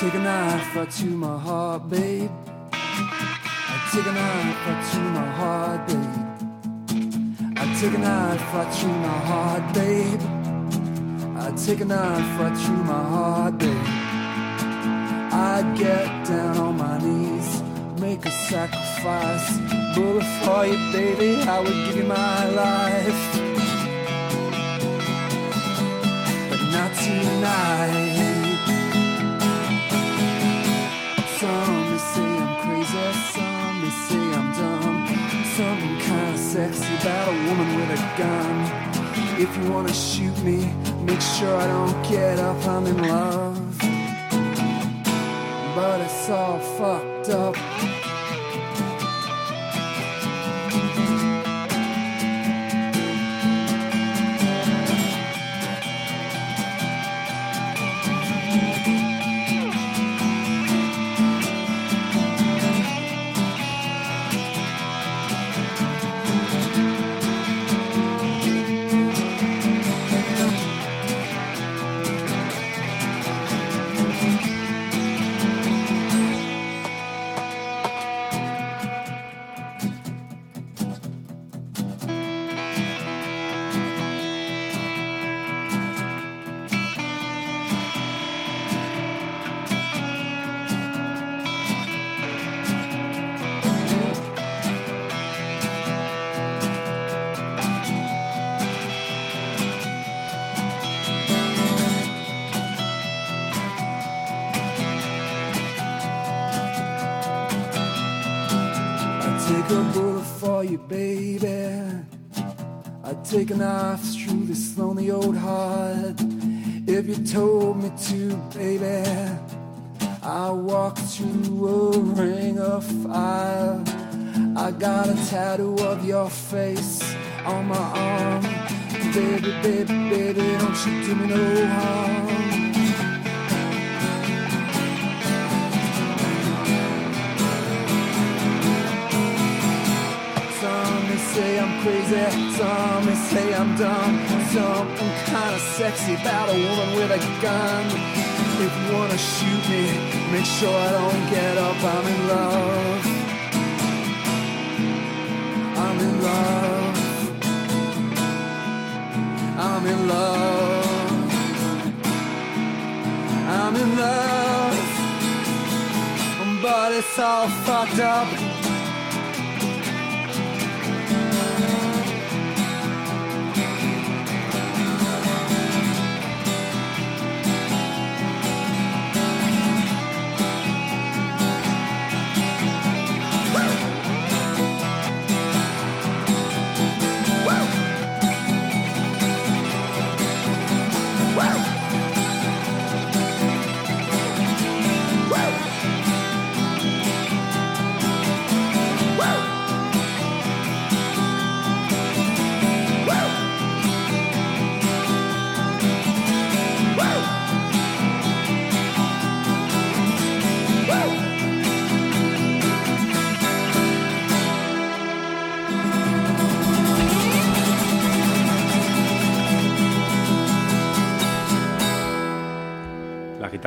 [0.00, 2.30] Take a knife right to my heart, babe.
[2.72, 6.24] I'd take a knife right to my heart, babe.
[7.58, 10.43] I'd take a knife right through my heart, babe.
[11.66, 13.74] Take a knife right through my heart, babe.
[15.32, 17.62] I'd get down on my knees,
[17.98, 19.56] make a sacrifice.
[19.94, 21.40] Bullet for you, baby.
[21.40, 23.22] I would give you my life.
[26.50, 28.44] But not tonight.
[31.40, 34.98] Some may say I'm crazy, some may say I'm dumb.
[35.56, 38.54] Something kinda sexy about a woman with a gun.
[39.40, 40.70] If you wanna shoot me,
[41.04, 43.78] make sure I don't get up, I'm in love.
[45.74, 47.03] But it's all fucked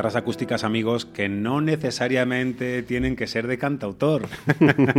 [0.08, 4.28] guitarras acústicas, amigos, que no necesariamente tienen que ser de cantautor.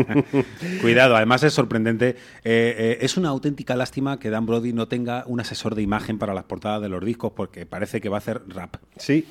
[0.82, 2.10] Cuidado, además es sorprendente.
[2.44, 6.18] eh, eh, es una auténtica lástima que Dan Brody no tenga un asesor de imagen
[6.18, 8.76] para las portadas de los discos porque parece que va a hacer rap.
[8.98, 9.26] Sí.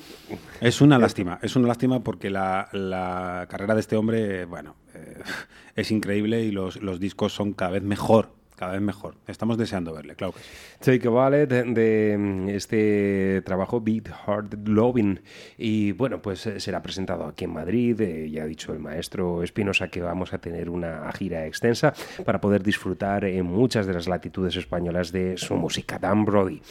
[0.60, 5.22] Es una lástima, es una lástima porque la, la carrera de este hombre, bueno, eh,
[5.76, 9.14] es increíble y los, los discos son cada vez mejor cada vez mejor.
[9.26, 10.48] Estamos deseando verle, claro que sí.
[10.80, 15.20] Take a Ballet de este trabajo Beat Heart Loving
[15.56, 19.42] y bueno pues eh, será presentado aquí en Madrid eh, ya ha dicho el maestro
[19.42, 21.94] Espinosa que vamos a tener una gira extensa
[22.24, 26.62] para poder disfrutar en muchas de las latitudes españolas de su música Dan Brody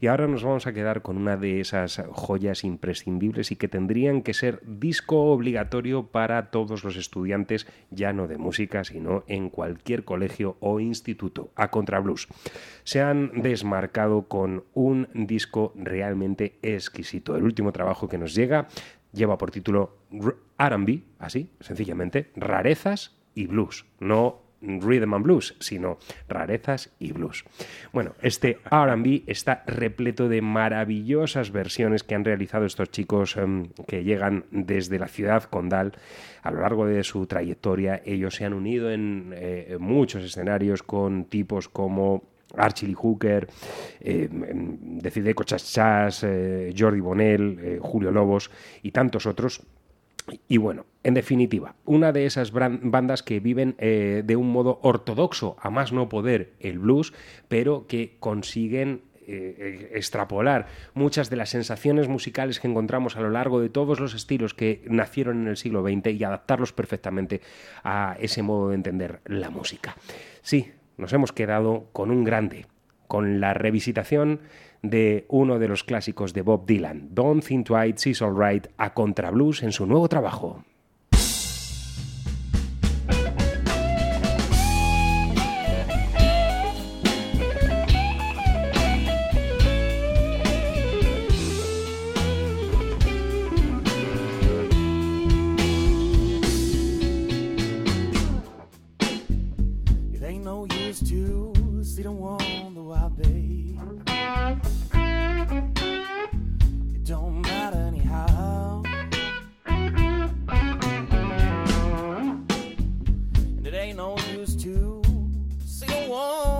[0.00, 4.22] y ahora nos vamos a quedar con una de esas joyas imprescindibles y que tendrían
[4.22, 10.04] que ser disco obligatorio para todos los estudiantes ya no de música sino en cualquier
[10.04, 12.28] colegio o instituto a Contrablues
[12.84, 17.36] se han desmarcado con un disco realmente exquisito.
[17.36, 18.68] El último trabajo que nos llega
[19.12, 19.98] lleva por título
[20.58, 24.45] RB, así, sencillamente, rarezas y blues, no
[24.80, 25.98] rhythm and blues, sino
[26.28, 27.44] rarezas y blues.
[27.92, 34.04] Bueno, este RB está repleto de maravillosas versiones que han realizado estos chicos um, que
[34.04, 35.92] llegan desde la ciudad condal.
[36.42, 41.24] A lo largo de su trayectoria, ellos se han unido en eh, muchos escenarios con
[41.24, 42.22] tipos como
[42.56, 43.48] Archie Hooker,
[44.00, 46.24] eh, Decide Cochachas,
[46.76, 48.50] Jordi Bonel, eh, Julio Lobos
[48.82, 49.62] y tantos otros.
[50.48, 55.56] Y bueno, en definitiva, una de esas bandas que viven eh, de un modo ortodoxo,
[55.60, 57.12] a más no poder, el blues,
[57.48, 63.60] pero que consiguen eh, extrapolar muchas de las sensaciones musicales que encontramos a lo largo
[63.60, 67.40] de todos los estilos que nacieron en el siglo XX y adaptarlos perfectamente
[67.82, 69.96] a ese modo de entender la música.
[70.42, 72.66] Sí, nos hemos quedado con un grande,
[73.08, 74.40] con la revisitación
[74.90, 79.30] de uno de los clásicos de Bob Dylan, Don't Think Twice Is Alright, a Contra
[79.30, 80.64] Blues en su nuevo trabajo.
[116.08, 116.55] whoa.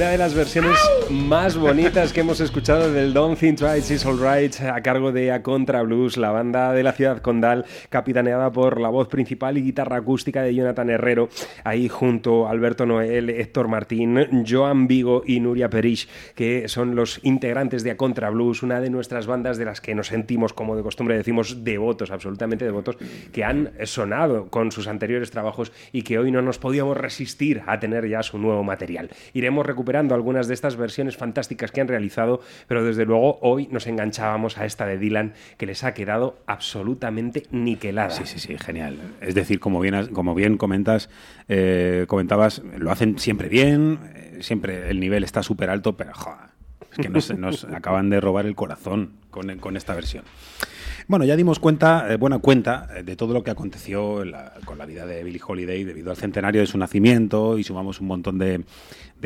[0.00, 0.78] Una de las versiones
[1.10, 5.42] más bonitas que hemos escuchado del Don't Think Twice Is Alright a cargo de A
[5.42, 9.98] Contra Blues, la banda de la ciudad condal, capitaneada por la voz principal y guitarra
[9.98, 11.28] acústica de Jonathan Herrero,
[11.64, 17.20] ahí junto a Alberto Noel, Héctor Martín, Joan Vigo y Nuria Perich, que son los
[17.22, 20.76] integrantes de A Contra Blues, una de nuestras bandas de las que nos sentimos, como
[20.76, 22.96] de costumbre decimos, devotos, absolutamente devotos,
[23.34, 27.78] que han sonado con sus anteriores trabajos y que hoy no nos podíamos resistir a
[27.78, 29.10] tener ya su nuevo material.
[29.34, 33.86] Iremos recuperando algunas de estas versiones fantásticas que han realizado, pero desde luego hoy nos
[33.86, 38.10] enganchábamos a esta de Dylan que les ha quedado absolutamente niquelada.
[38.10, 38.98] Sí, sí, sí, genial.
[39.20, 41.10] Es decir, como bien, como bien comentas,
[41.48, 46.50] eh, comentabas, lo hacen siempre bien, eh, siempre el nivel está súper alto, pero joder,
[46.92, 50.24] es que nos, nos acaban de robar el corazón con, con esta versión.
[51.10, 54.78] Bueno, ya dimos cuenta, eh, buena cuenta, eh, de todo lo que aconteció la- con
[54.78, 58.38] la vida de Billie Holiday debido al centenario de su nacimiento y sumamos un montón
[58.38, 58.64] de,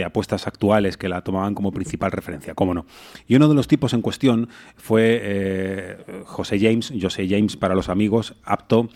[0.02, 2.86] apuestas actuales que la tomaban como principal referencia, cómo no.
[3.28, 7.90] Y uno de los tipos en cuestión fue eh, José James, José James para los
[7.90, 8.88] amigos, apto.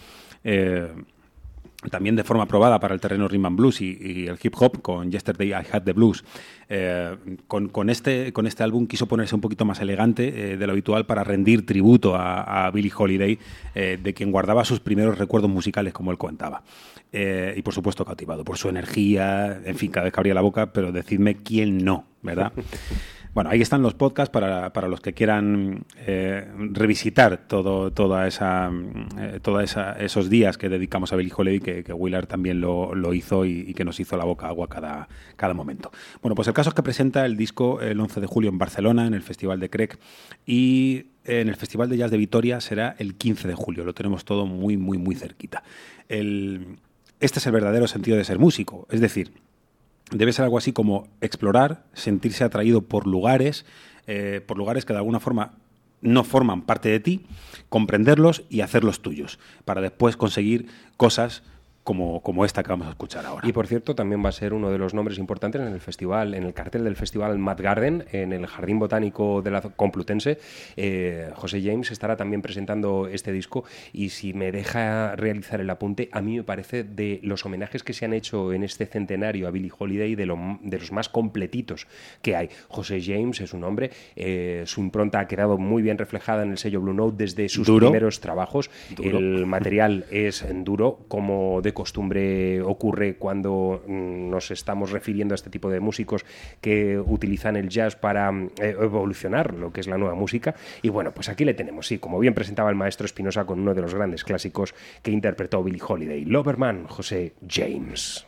[1.91, 4.83] También de forma probada para el terreno rhythm and blues y, y el hip hop
[4.83, 6.25] con Yesterday I Had the Blues.
[6.69, 7.17] Eh,
[7.47, 10.73] con, con este, con este álbum quiso ponerse un poquito más elegante eh, de lo
[10.73, 13.39] habitual para rendir tributo a, a Billie Holiday,
[13.75, 16.63] eh, de quien guardaba sus primeros recuerdos musicales, como él contaba.
[17.11, 20.43] Eh, y por supuesto cautivado por su energía, en fin, cada vez que abría la
[20.43, 22.53] boca, pero decidme quién no, ¿verdad?
[23.39, 28.27] Bueno, ahí están los podcasts para, para los que quieran eh, revisitar todo, eh, toda
[28.27, 33.75] esa, esos días que dedicamos a Billie Holiday, que, Willard también lo, lo hizo y,
[33.75, 35.93] que nos hizo la boca agua cada, cada momento.
[36.21, 39.07] Bueno, pues el caso es que presenta el disco el 11 de julio en Barcelona,
[39.07, 40.01] en el Festival de Crec,
[40.45, 43.85] y en el Festival de Jazz de Vitoria será el 15 de julio.
[43.85, 45.63] Lo tenemos todo muy, muy, muy cerquita.
[46.09, 49.31] Este es el verdadero sentido de ser músico, es decir,
[50.11, 53.67] debe ser algo así como explorar, sentirse atraído por lugares,
[54.07, 55.53] eh, por lugares que de alguna forma
[56.01, 57.27] no forman parte de ti,
[57.69, 61.43] comprenderlos y hacerlos tuyos, para después conseguir cosas
[61.89, 63.49] como, como esta que vamos a escuchar ahora.
[63.49, 66.35] Y por cierto, también va a ser uno de los nombres importantes en el festival,
[66.35, 70.39] en el cartel del festival Mad Garden, en el Jardín Botánico de la Complutense.
[70.77, 73.65] Eh, José James estará también presentando este disco
[73.95, 77.95] y si me deja realizar el apunte, a mí me parece de los homenajes que
[77.95, 81.87] se han hecho en este centenario a Billie Holiday de, lo- de los más completitos
[82.21, 82.51] que hay.
[82.69, 86.59] José James es un hombre, eh, su impronta ha quedado muy bien reflejada en el
[86.59, 87.87] sello Blue Note desde sus Duro.
[87.87, 88.69] primeros trabajos.
[88.95, 89.17] Duro.
[89.19, 95.49] El material es duro, como de costumbre ocurre cuando mm, nos estamos refiriendo a este
[95.49, 96.27] tipo de músicos
[96.61, 100.57] que utilizan el jazz para mm, eh, evolucionar lo que es la nueva música.
[100.83, 103.75] Y bueno, pues aquí le tenemos, sí, como bien presentaba el maestro Espinosa con uno
[103.75, 108.28] de los grandes clásicos que interpretó Billie Holiday, Loverman, José James.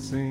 [0.00, 0.29] sim.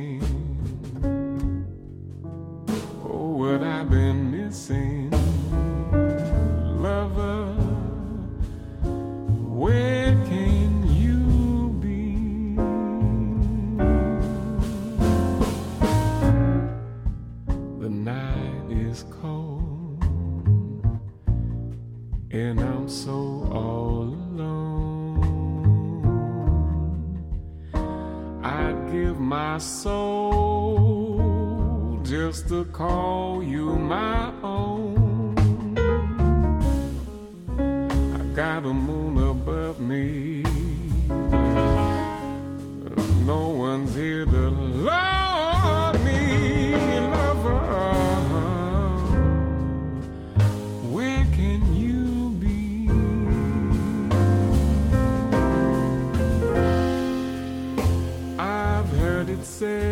[59.59, 59.88] say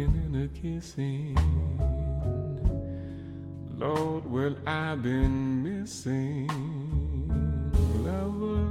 [0.00, 1.36] hugging and a kissing.
[3.76, 6.48] Lord, well, I've been missing.
[8.04, 8.68] Lover,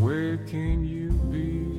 [0.00, 1.69] where can you be?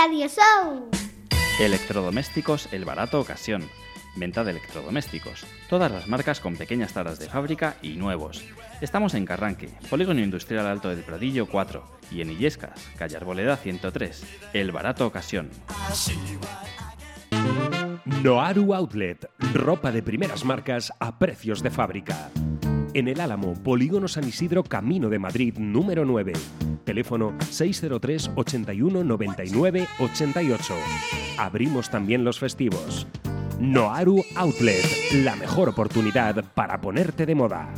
[0.00, 0.88] Radio Show.
[1.58, 3.64] Electrodomésticos El Barato Ocasión.
[4.14, 5.44] Venta de electrodomésticos.
[5.68, 8.44] Todas las marcas con pequeñas taras de fábrica y nuevos.
[8.80, 14.24] Estamos en Carranque, Polígono Industrial Alto del Pradillo 4 y en Illescas, calle Arboleda 103.
[14.52, 15.50] El Barato Ocasión.
[18.22, 22.30] Noaru Outlet, ropa de primeras marcas a precios de fábrica.
[22.94, 26.34] En el Álamo, Polígono San Isidro, Camino de Madrid, número 9.
[26.88, 30.74] Teléfono 603 81 99 88.
[31.36, 33.06] Abrimos también los festivos.
[33.60, 34.86] Noaru Outlet,
[35.22, 37.74] la mejor oportunidad para ponerte de moda.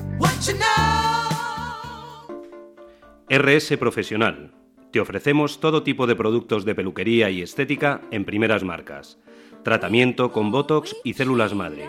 [3.28, 4.52] RS Profesional.
[4.92, 9.18] Te ofrecemos todo tipo de productos de peluquería y estética en primeras marcas.
[9.64, 11.88] Tratamiento con Botox y células madre.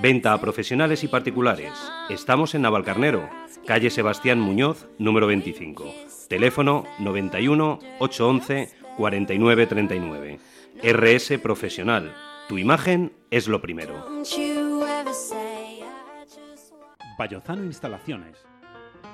[0.00, 1.74] Venta a profesionales y particulares.
[2.08, 3.28] Estamos en Navalcarnero,
[3.66, 5.92] calle Sebastián Muñoz, número 25.
[6.28, 10.38] Teléfono 91 811 4939.
[10.82, 12.14] RS Profesional.
[12.48, 14.06] Tu imagen es lo primero.
[17.18, 18.46] Vallozano Instalaciones.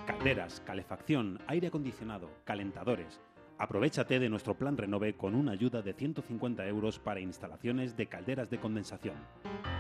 [0.07, 3.21] Calderas, calefacción, aire acondicionado, calentadores.
[3.59, 8.49] Aprovechate de nuestro plan Renove con una ayuda de 150 euros para instalaciones de calderas
[8.51, 9.17] de condensación.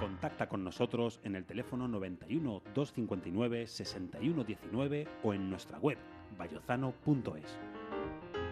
[0.01, 5.97] Contacta con nosotros en el teléfono 91 259 6119 o en nuestra web
[6.37, 7.59] vallozano.es.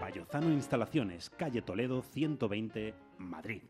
[0.01, 3.63] Vallozano Instalaciones, calle Toledo 120, Madrid.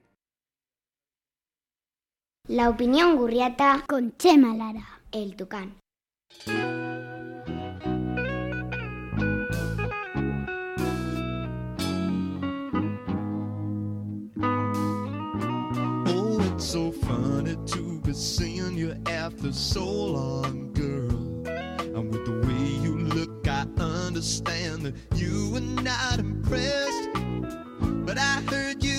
[2.49, 5.75] La opinión gurriata con Chema Lara, el tucán.
[16.07, 21.18] Oh, it's so funny to be seeing you after so long, girl.
[24.19, 27.09] Understand that you were not impressed.
[28.05, 28.97] But I heard you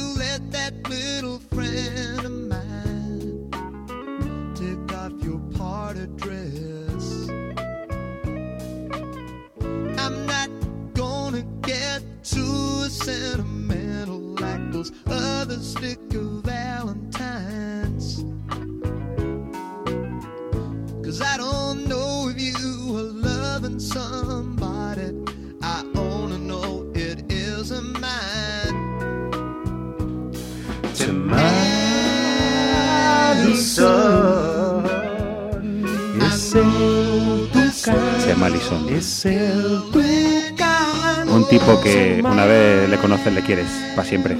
[38.88, 41.30] Es el tucán.
[41.30, 44.38] Un tipo que una vez le conoces le quieres para siempre.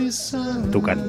[0.72, 1.00] Tucán.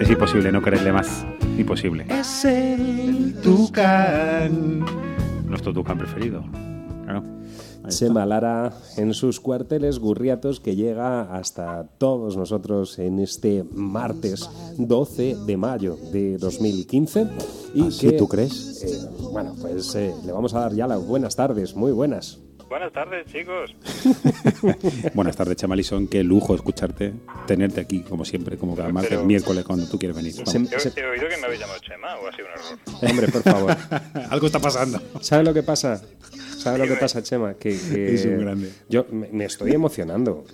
[0.00, 1.24] Es imposible no quererle más.
[1.58, 2.06] Imposible.
[2.08, 4.84] Es el tucán.
[5.48, 6.44] Nuestro Tucán preferido.
[7.86, 7.90] Claro.
[7.90, 8.06] Ahí está.
[8.06, 15.36] Chema Lara en sus cuarteles gurriatos que llega hasta todos nosotros en este martes 12
[15.46, 17.26] de mayo de 2015.
[17.74, 18.10] Y ¿Ah, sí?
[18.10, 18.82] que, ¿Tú crees?
[18.84, 22.38] eh, bueno, pues eh, le vamos a dar ya las buenas tardes, muy buenas.
[22.68, 23.72] Buenas tardes, chicos.
[25.14, 26.08] Buenas tardes, Chema Alison.
[26.08, 27.14] Qué lujo escucharte,
[27.46, 30.34] tenerte aquí, como siempre, como cada martes, Pero- miércoles, cuando tú quieres venir.
[30.44, 30.52] Vamos.
[30.70, 33.10] Yo he oído que me habéis llamado Chema o ha sido un error.
[33.10, 33.76] Hombre, por favor.
[34.30, 35.00] Algo está pasando.
[35.20, 36.02] ¿Sabes lo que pasa?
[36.66, 37.54] ¿Sabes lo que pasa, Chema?
[37.54, 38.72] Que, que Es un grande.
[38.88, 40.44] Yo me, me estoy emocionando.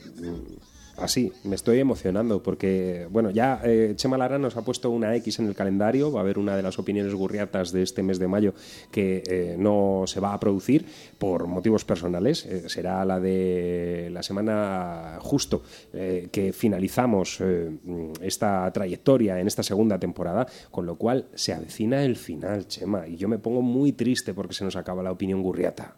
[0.97, 5.39] Así, me estoy emocionando porque, bueno, ya eh, Chema Lara nos ha puesto una X
[5.39, 6.13] en el calendario.
[6.13, 8.55] Va a haber una de las opiniones gurriatas de este mes de mayo
[8.91, 10.85] que eh, no se va a producir
[11.19, 12.45] por motivos personales.
[12.45, 17.43] Eh, será la de la semana justo que finalizamos
[18.21, 23.07] esta trayectoria en esta segunda temporada, con lo cual se avecina el final, Chema.
[23.09, 25.97] Y yo me pongo muy triste porque se nos acaba la opinión gurriata.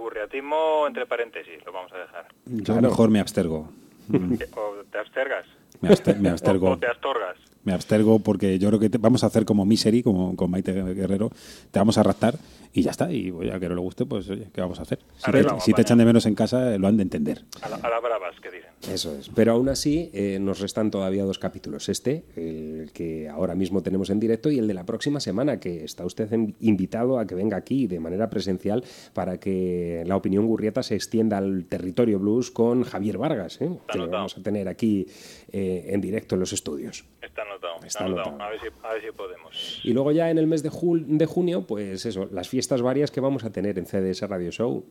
[0.00, 2.26] Fanatismo entre paréntesis, lo vamos a dejar.
[2.46, 3.68] Yo mejor me abstergo.
[4.12, 5.46] O te abstergas.
[5.80, 6.68] Me, abster- me abstergo.
[6.68, 7.36] O, o te astorgas.
[7.64, 10.72] Me abstergo porque yo creo que te- vamos a hacer como Misery, como con Maite
[10.72, 11.30] Guerrero.
[11.70, 12.34] Te vamos a raptar
[12.72, 13.10] y ya está.
[13.12, 14.98] Y voy a que no le guste, pues oye, ¿qué vamos a hacer?
[15.16, 17.42] Si te, si echan de menos en casa, lo han de entender.
[17.62, 18.70] A la, a la bravas, que dicen.
[18.90, 19.28] Eso es.
[19.34, 21.88] Pero aún así, eh, nos restan todavía dos capítulos.
[21.88, 25.84] Este, el que ahora mismo tenemos en directo, y el de la próxima semana, que
[25.84, 26.28] está usted
[26.60, 31.38] invitado a que venga aquí de manera presencial para que la opinión gurrieta se extienda
[31.38, 33.70] al territorio blues con Javier Vargas, ¿eh?
[33.90, 35.06] que lo vamos a tener aquí
[35.52, 37.04] eh, en directo en los estudios.
[37.20, 38.28] Está anotado, está, Está anotado.
[38.30, 38.48] anotado.
[38.48, 39.80] A ver si, a ver si podemos.
[39.84, 43.20] Y luego ya en el mes de, de junio, pues eso, las fiestas varias que
[43.20, 44.84] vamos a tener en CDS Radio Show.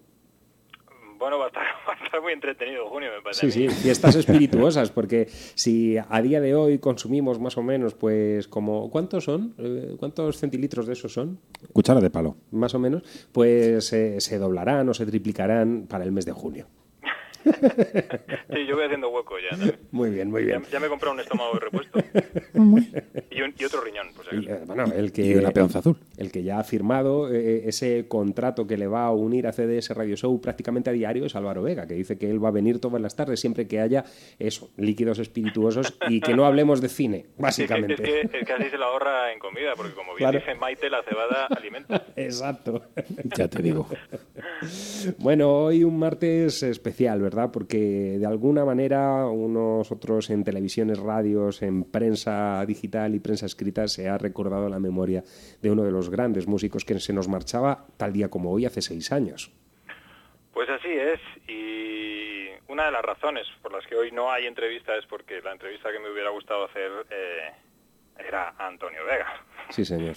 [1.21, 3.49] Bueno, va a estar, va a estar muy entretenido junio, me parece.
[3.51, 8.47] Sí, sí, fiestas espirituosas, porque si a día de hoy consumimos más o menos, pues
[8.47, 9.53] como, ¿cuántos son?
[9.59, 11.39] Eh, ¿Cuántos centilitros de esos son?
[11.73, 12.35] Cuchara de palo.
[12.51, 16.65] Más o menos, pues eh, se doblarán o se triplicarán para el mes de junio.
[18.53, 19.49] Sí, yo voy haciendo hueco ya.
[19.51, 19.79] también.
[19.91, 20.61] Muy bien, muy bien.
[20.63, 21.99] Ya, ya me he comprado un estómago de repuesto.
[23.31, 25.97] y, un- y otro riñón, pues Y, eh, bueno, el que, Y una peonza azul.
[26.21, 29.89] El que ya ha firmado eh, ese contrato que le va a unir a CDS
[29.89, 32.79] Radio Show prácticamente a diario es Álvaro Vega, que dice que él va a venir
[32.79, 34.05] todas las tardes siempre que haya
[34.37, 37.93] eso, líquidos espirituosos y que no hablemos de cine, básicamente.
[37.95, 40.37] Es que, es que así se la ahorra en comida, porque como bien Claro.
[40.39, 42.05] dice Maite, la cebada alimenta.
[42.15, 42.83] Exacto.
[43.35, 43.87] Ya te digo.
[45.17, 47.49] Bueno, hoy un martes especial, ¿verdad?
[47.51, 53.87] Porque de alguna manera unos otros en televisiones, radios, en prensa digital y prensa escrita
[53.87, 55.23] se ha recordado la memoria
[55.61, 58.81] de uno de los grandes músicos que se nos marchaba tal día como hoy hace
[58.81, 59.51] seis años.
[60.53, 64.95] Pues así es, y una de las razones por las que hoy no hay entrevista
[64.95, 67.51] es porque la entrevista que me hubiera gustado hacer eh,
[68.19, 69.43] era a Antonio Vega.
[69.69, 70.15] Sí, señor.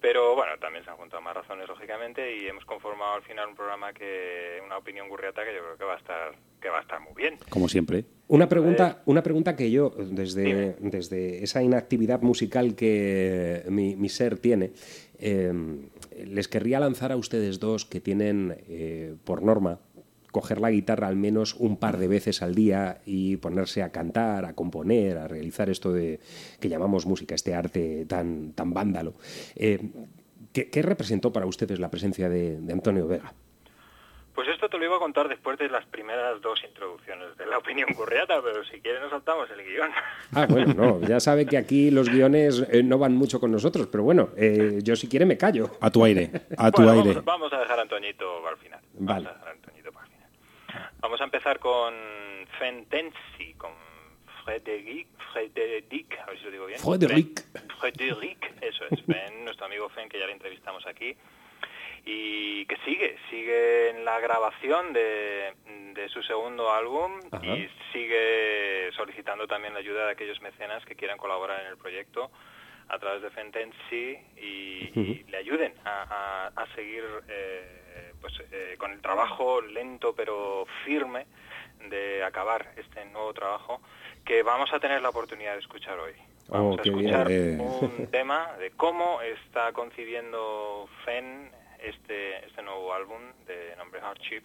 [0.00, 3.56] Pero bueno, también se han juntado más razones, lógicamente, y hemos conformado al final un
[3.56, 6.82] programa que, una opinión gurriata que yo creo que va a estar, que va a
[6.82, 7.38] estar muy bien.
[7.48, 8.04] Como siempre.
[8.28, 14.38] Una pregunta, una pregunta que yo, desde, desde esa inactividad musical que mi, mi ser
[14.38, 14.72] tiene,
[15.18, 15.52] eh,
[16.24, 19.80] les querría lanzar a ustedes dos que tienen, eh, por norma,
[20.32, 24.44] coger la guitarra al menos un par de veces al día y ponerse a cantar,
[24.44, 26.20] a componer, a realizar esto de
[26.60, 29.14] que llamamos música, este arte tan, tan vándalo.
[29.54, 29.80] Eh,
[30.52, 33.32] ¿qué, representó para ustedes la presencia de Antonio Vega?
[34.36, 37.56] Pues esto te lo iba a contar después de las primeras dos introducciones de la
[37.56, 39.90] opinión gurriata, pero si quieres nos saltamos el guion.
[40.34, 43.88] Ah, bueno, no, ya sabe que aquí los guiones eh, no van mucho con nosotros,
[43.90, 45.70] pero bueno, eh, yo si quiere me callo.
[45.80, 47.14] A tu aire, a tu Bueno, aire.
[47.14, 48.80] Vamos, vamos a dejar a Antoñito para el final.
[48.92, 49.28] Vamos Vale.
[49.28, 50.30] a dejar a Antoñito para el final.
[51.00, 51.94] Vamos a empezar con
[52.58, 53.70] Fentensi, con
[54.44, 56.78] Frederic, Frederic, a ver si lo digo bien.
[56.78, 57.42] Frederic.
[57.80, 61.16] Frederic, eso es, Fen, nuestro amigo Fen, que ya le entrevistamos aquí.
[62.08, 65.52] Y que sigue, sigue en la grabación de,
[65.92, 67.44] de su segundo álbum Ajá.
[67.44, 72.30] y sigue solicitando también la ayuda de aquellos mecenas que quieran colaborar en el proyecto
[72.88, 76.02] a través de Fentensi y, y le ayuden a,
[76.54, 81.26] a- a seguir eh, pues, eh, con el trabajo lento pero firme
[81.88, 83.82] de acabar este nuevo trabajo
[84.24, 86.12] que vamos a tener la oportunidad de escuchar hoy.
[86.48, 87.06] Vamos Oh, a qué bien.
[87.06, 87.58] escuchar Eh.
[87.58, 91.50] un tema de cómo está concibiendo Fen
[91.82, 94.42] este, este nuevo álbum de nombre Hardship.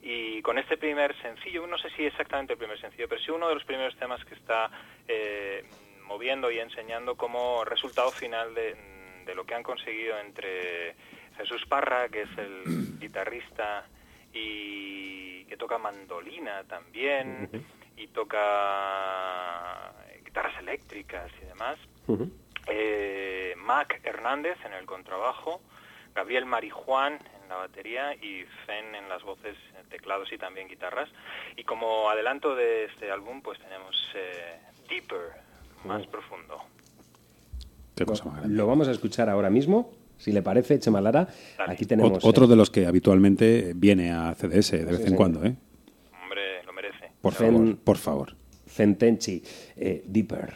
[0.00, 3.48] Y con este primer sencillo, no sé si exactamente el primer sencillo, pero sí uno
[3.48, 4.70] de los primeros temas que está
[5.06, 5.64] eh,
[6.04, 8.76] moviendo y enseñando como resultado final de,
[9.24, 10.94] de lo que han conseguido entre
[11.36, 13.86] Jesús Parra, que es el guitarrista
[14.32, 17.50] y que toca mandolina también,
[17.96, 19.92] y toca
[20.24, 21.78] guitarras eléctricas y demás.
[22.66, 25.60] Eh, Mac Hernández en el contrabajo,
[26.18, 29.56] Gabriel Marijuán en la batería y Fen en las voces,
[29.88, 31.08] teclados y también guitarras.
[31.56, 34.58] Y como adelanto de este álbum, pues tenemos eh,
[34.88, 35.30] Deeper,
[35.84, 36.58] más profundo.
[37.94, 38.56] Qué cosa más grande.
[38.56, 41.28] Lo vamos a escuchar ahora mismo, si le parece, Chemalara.
[41.68, 42.14] Aquí tenemos...
[42.14, 45.14] Ot- Otro de los que habitualmente viene a CDS de vez Sí, en sí.
[45.14, 45.54] cuando, ¿eh?
[46.24, 47.12] Hombre, lo merece.
[47.20, 48.36] Por Fen- favor, por favor.
[48.66, 49.40] Fentenchi,
[49.76, 50.52] eh, Deeper.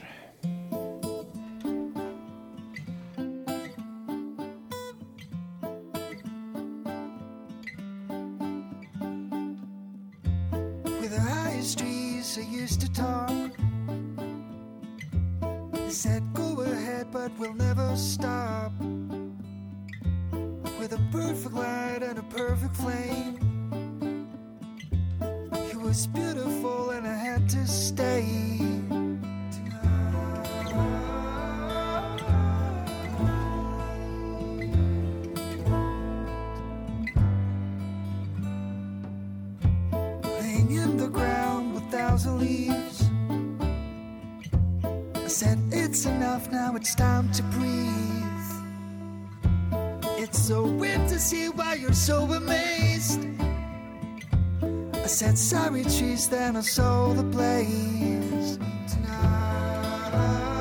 [55.12, 58.56] said, sorry, cheese, then I sold the place
[58.88, 60.51] tonight.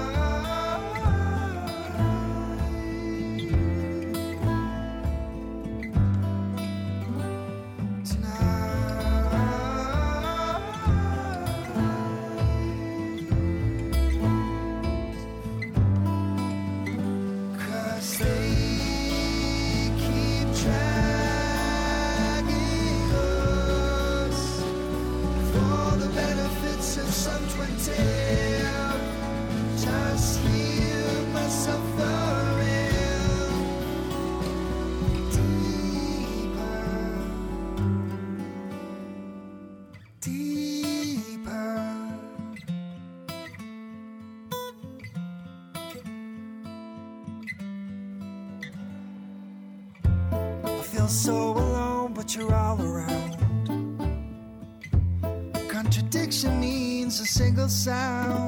[57.83, 58.40] Sound.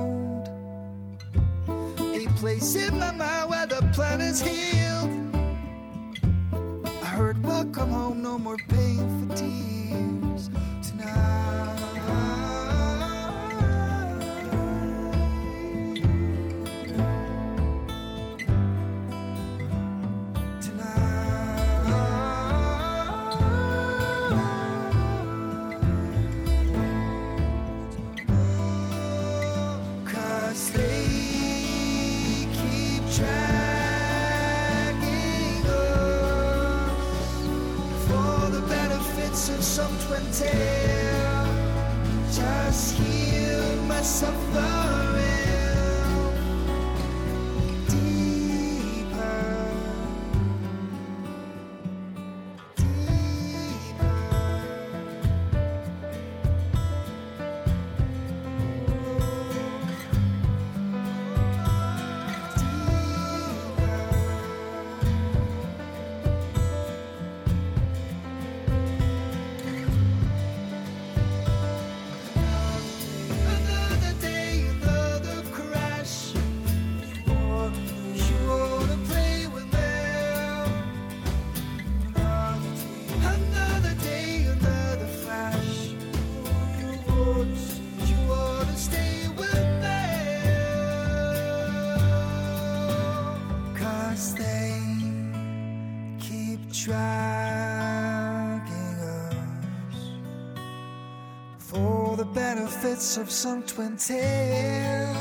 [102.84, 105.15] prophets have sung twin tale.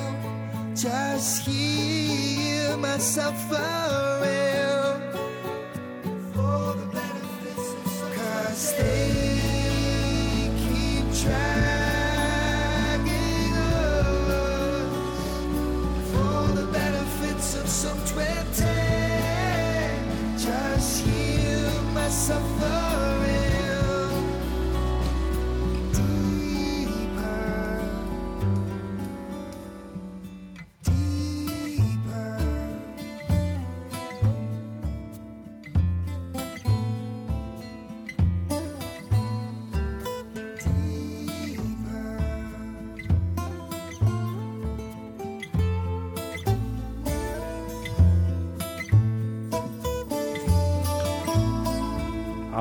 [0.74, 4.11] Just hear my suffering.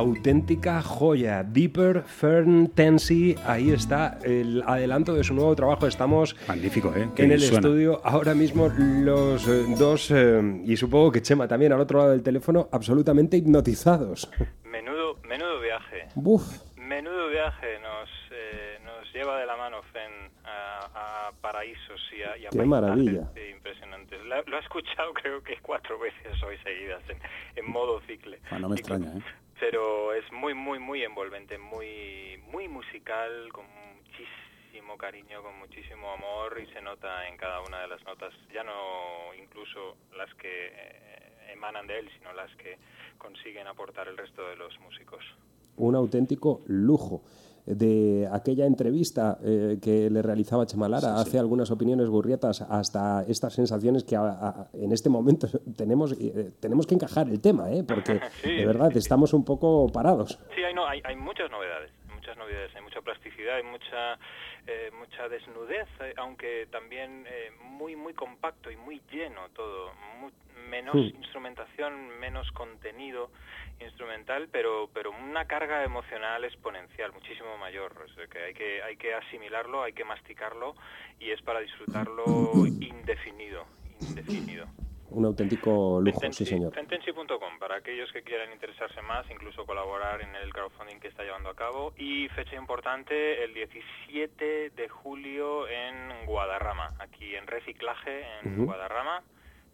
[0.02, 1.44] Auténtica joya.
[1.44, 5.88] Deeper Fern Tensi, ahí está el adelanto de su nuevo trabajo.
[5.88, 7.10] Estamos Magnífico, ¿eh?
[7.16, 7.58] Qué en el suena.
[7.68, 12.12] estudio ahora mismo los eh, dos, eh, y supongo que Chema también al otro lado
[12.12, 14.30] del teléfono, absolutamente hipnotizados.
[14.66, 16.08] Menudo, menudo viaje.
[16.16, 16.44] Buf.
[16.78, 20.12] Menudo viaje nos, eh, nos lleva de la mano Fen
[20.44, 23.30] a, a paraísos y a, y a Qué maravilla.
[23.56, 24.20] impresionantes.
[24.26, 27.18] La- lo he escuchado creo que cuatro veces hoy seguidas en,
[27.64, 28.40] en modo cicle.
[28.50, 29.22] Ah, no me extraña, ¿eh?
[29.62, 36.60] Pero es muy, muy, muy envolvente, muy, muy musical, con muchísimo cariño, con muchísimo amor
[36.60, 41.54] y se nota en cada una de las notas, ya no incluso las que eh,
[41.54, 42.80] emanan de él, sino las que
[43.20, 45.24] consiguen aportar el resto de los músicos.
[45.78, 47.22] Un auténtico lujo.
[47.66, 54.04] De aquella entrevista eh, que le realizaba Chemalara hace algunas opiniones burrietas hasta estas sensaciones
[54.04, 55.48] que a- a- en este momento
[55.78, 57.84] tenemos, eh, tenemos que encajar el tema, ¿eh?
[57.84, 60.40] porque Sí, de verdad estamos un poco parados.
[60.56, 64.18] Sí, hay, no, hay, hay muchas novedades, hay muchas novedades, hay mucha plasticidad, hay mucha
[64.72, 69.92] eh, mucha desnudez, eh, aunque también eh, muy muy compacto y muy lleno todo,
[70.70, 73.32] menos instrumentación, menos contenido
[73.82, 78.96] instrumental, pero pero una carga emocional exponencial, muchísimo mayor, o sea, que hay que hay
[78.96, 80.76] que asimilarlo, hay que masticarlo
[81.20, 83.66] y es para disfrutarlo indefinido,
[84.00, 84.68] indefinido.
[85.12, 86.74] Un auténtico lujo, sí señor.
[86.74, 91.50] Fentensi.com para aquellos que quieran interesarse más, incluso colaborar en el crowdfunding que está llevando
[91.50, 91.94] a cabo.
[91.98, 98.66] Y fecha importante, el 17 de julio en Guadarrama, aquí en Reciclaje, en Ujú.
[98.66, 99.22] Guadarrama.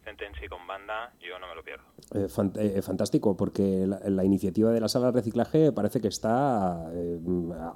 [0.04, 1.84] Fentensi con banda, yo no me lo pierdo.
[2.14, 6.08] Eh, fan- eh, fantástico, porque la, la iniciativa de la sala de reciclaje parece que
[6.08, 7.18] está eh,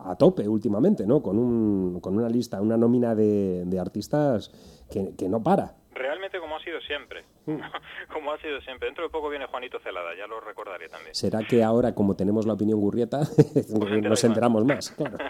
[0.01, 1.21] a a tope últimamente, ¿no?
[1.23, 4.49] Con, un, con una lista, una nómina de, de artistas
[4.91, 5.75] que, que no para.
[5.93, 7.23] Realmente como ha sido siempre.
[8.13, 8.87] como ha sido siempre.
[8.87, 11.15] Dentro de poco viene Juanito Celada, ya lo recordaré también.
[11.15, 13.21] ¿Será que ahora, como tenemos la opinión gurrieta,
[14.03, 14.91] nos enteramos más?
[14.93, 15.19] Claro.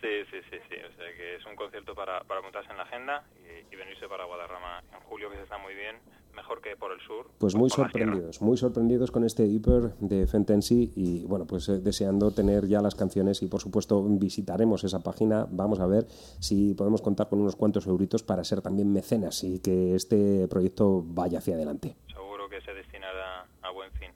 [0.00, 0.76] sí, sí, sí, sí.
[0.76, 4.08] O sea que es un concierto para, para apuntarse en la agenda y, y venirse
[4.08, 5.96] para Guadarrama en julio, que se está muy bien,
[6.34, 7.26] mejor que por el sur.
[7.38, 12.30] Pues muy sorprendidos, muy sorprendidos con este Hyper de Fentensi y bueno, pues eh, deseando
[12.30, 16.06] tener ya las canciones y por supuesto visitaremos esa página, vamos a ver
[16.40, 21.02] si podemos contar con unos cuantos euritos para ser también mecenas y que este proyecto
[21.04, 21.96] vaya hacia adelante.
[22.08, 24.10] Seguro que se destinará a buen fin.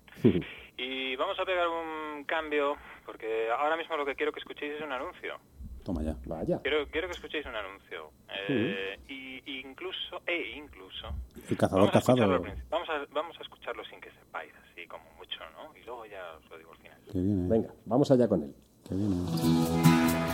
[0.79, 2.77] Y vamos a pegar un cambio,
[3.07, 5.39] porque ahora mismo lo que quiero que escuchéis es un anuncio.
[5.87, 6.17] Toma ya.
[6.27, 6.59] Vaya.
[6.63, 8.11] Quiero, quiero que escuchéis un anuncio.
[8.49, 11.07] Eh, y incluso, e incluso,
[11.49, 12.43] El cazador vamos a, escucharlo cazado.
[12.43, 12.69] principio.
[12.71, 15.77] vamos, a, vamos a escucharlo sin que sepáis, así como mucho, ¿no?
[15.79, 16.99] Y luego ya os lo digo al final.
[17.13, 17.49] Que viene.
[17.49, 18.53] Venga, vamos allá con él.
[18.89, 20.27] Que viene.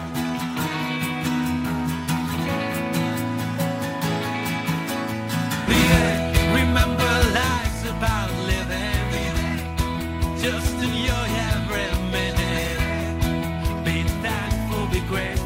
[6.54, 9.58] Remember life's about living
[10.38, 13.20] just in your every minute.
[13.84, 15.41] Be thankful, be grateful,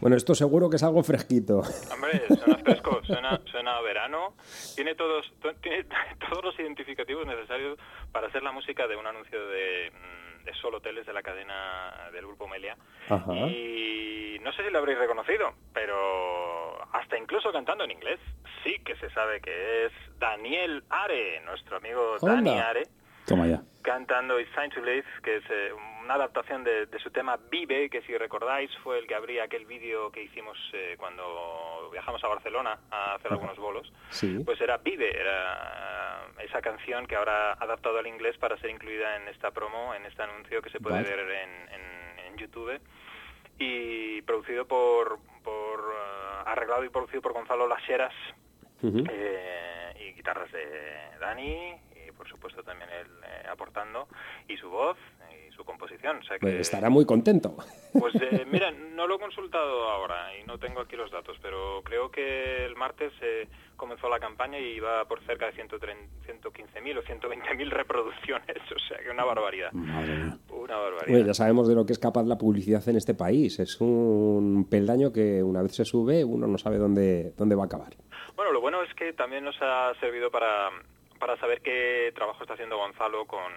[0.00, 1.60] Bueno, esto seguro que es algo fresquito.
[1.92, 4.34] Hombre, suena fresco, suena, suena a verano.
[4.74, 5.84] Tiene todos, to- tiene
[6.30, 7.78] todos los identificativos necesarios
[8.12, 12.08] para ser la música de un anuncio de, mm, de Sol Hoteles de la cadena
[12.12, 12.76] del Grupo Melia.
[13.08, 13.32] Ajá.
[13.34, 18.18] Y no sé si lo habréis reconocido, pero hasta incluso cantando en inglés,
[18.64, 22.58] sí que se sabe que es Daniel Are, nuestro amigo Dani.
[22.58, 22.82] Are,
[23.26, 23.60] Toma ya.
[23.82, 25.72] cantando It's Time to Live, que es eh,
[26.10, 29.64] una adaptación de, de su tema Vive, que si recordáis fue el que abría aquel
[29.64, 33.92] vídeo que hicimos eh, cuando viajamos a Barcelona a hacer algunos bolos.
[34.10, 34.42] Sí.
[34.44, 38.70] Pues era Vive, era eh, esa canción que ahora ha adaptado al inglés para ser
[38.70, 41.14] incluida en esta promo, en este anuncio que se puede Vale.
[41.14, 42.80] ver en, en- en YouTube
[43.58, 48.14] y producido por, por eh, arreglado y producido por Gonzalo Laseras
[48.82, 49.04] Ujú.
[49.08, 50.66] eh, y guitarras de
[51.20, 51.76] Dani
[52.20, 54.06] por supuesto también él eh, aportando
[54.46, 54.98] y su voz
[55.32, 56.18] y su composición.
[56.18, 57.56] O sea que, Pues estará muy contento.
[57.98, 61.80] pues eh, mira, no lo he consultado ahora y no tengo aquí los datos, pero
[61.82, 66.98] creo que el martes eh, comenzó la campaña y iba por cerca de 130 115.000
[66.98, 69.72] o 120.000 reproducciones, o sea que una barbaridad.
[69.72, 70.34] Madre.
[70.50, 71.08] Una barbaridad.
[71.08, 73.58] Bueno, ya sabemos de lo que es capaz la publicidad en este país.
[73.58, 77.66] Es un peldaño que una vez se sube uno no sabe dónde, dónde va a
[77.66, 77.94] acabar.
[78.36, 80.70] Bueno, lo bueno es que también nos ha servido para,
[81.20, 83.52] para saber qué trabajo está haciendo Gonzalo con,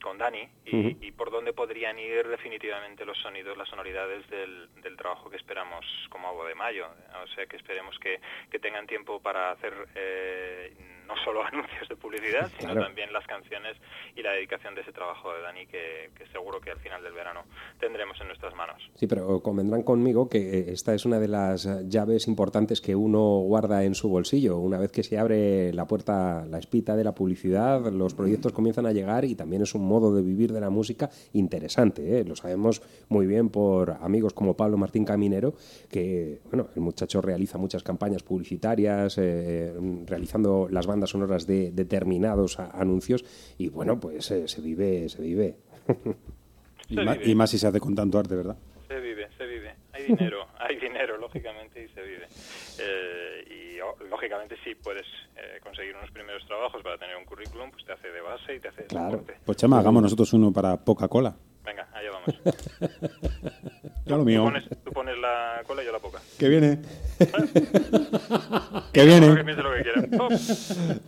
[0.00, 5.28] con Dani y, por dónde podrían ir definitivamente los sonidos, las sonoridades del, del trabajo
[5.28, 6.86] que esperamos como agua de mayo.
[7.24, 8.20] O sea, que esperemos que,
[8.50, 10.72] que tengan tiempo para hacer eh,
[11.08, 12.86] no solo anuncios de publicidad, sino Claro.
[12.86, 13.76] también las canciones
[14.14, 17.12] y la dedicación de ese trabajo de Dani que, que seguro que al final del
[17.14, 17.40] verano
[17.80, 18.76] tendremos en nuestras manos.
[18.94, 23.40] Sí, pero convendrán conmigo que esta es una de las eh, llaves importantes que uno
[23.40, 24.58] guarda en su bolsillo.
[24.58, 28.86] Una vez que se abre la puerta, la espita de la publicidad, los proyectos comienzan
[28.86, 32.18] a llegar y también es un modo de vivir de la música interesante.
[32.20, 32.24] ¿eh?
[32.24, 35.54] Lo sabemos muy bien por amigos como Pablo Martín Caminero,
[35.90, 39.72] que bueno, el muchacho realiza muchas campañas publicitarias, eh,
[40.06, 43.24] realizando las bandas sonoras de determinados a- anuncios
[43.58, 45.56] y bueno, pues eh, se vive, se vive.
[46.88, 47.30] Y, Se ma- vive.
[47.30, 48.56] y más si se hace con tanto arte, ¿verdad?
[48.88, 49.74] Se vive, se vive.
[49.92, 52.26] Hay dinero, hay dinero, lógicamente, y se vive.
[52.80, 55.06] Eh, y oh, lógicamente, si puedes
[55.36, 58.60] eh, conseguir unos primeros trabajos para tener un currículum, pues te hace de base y
[58.60, 59.10] te hace de Claro.
[59.18, 59.34] soporte.
[59.44, 61.36] Pues Chema, hagamos nosotros uno para Coca-Cola.
[61.64, 62.34] Venga, allá vamos.
[64.06, 64.44] Ya lo Tú mío.
[64.44, 66.18] pones, tú pones la cola y yo la boca.
[66.38, 66.78] Que viene.
[68.92, 69.34] que viene.
[69.36, 69.98] Que piense lo que quiera.
[70.20, 70.28] Oh.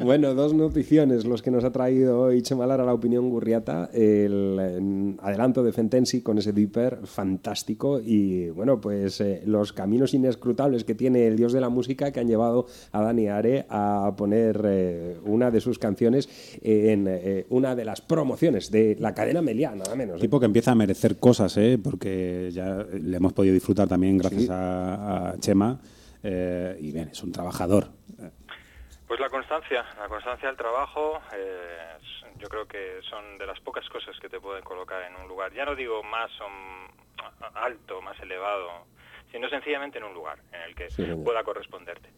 [0.04, 3.88] Bueno, dos noticiones los que nos ha traído hoy Chemalar a la opinión Gurriata.
[3.92, 10.14] El eh, adelanto de Fentensi con ese Dipper fantástico y, bueno, pues eh, los caminos
[10.14, 14.12] inescrutables que tiene el dios de la música que han llevado a Dani Are a
[14.16, 16.28] poner eh, una de sus canciones
[16.62, 20.20] en eh, una de las promociones de la cadena Meliá, nada menos.
[20.20, 21.78] Tipo que empieza a merecer cosas, ¿eh?
[21.82, 25.78] porque ya le hemos podido disfrutar también gracias a, a Chema.
[26.22, 27.88] eh, y bien, es un trabajador.
[29.06, 31.96] Pues la constancia, la constancia del trabajo, eh,
[32.38, 35.52] yo creo que son de las pocas cosas que te pueden colocar en un lugar.
[35.52, 36.30] Ya no digo más
[37.54, 38.86] alto, más elevado,
[39.32, 42.08] sino sencillamente en un lugar en el que Sí, pueda corresponderte.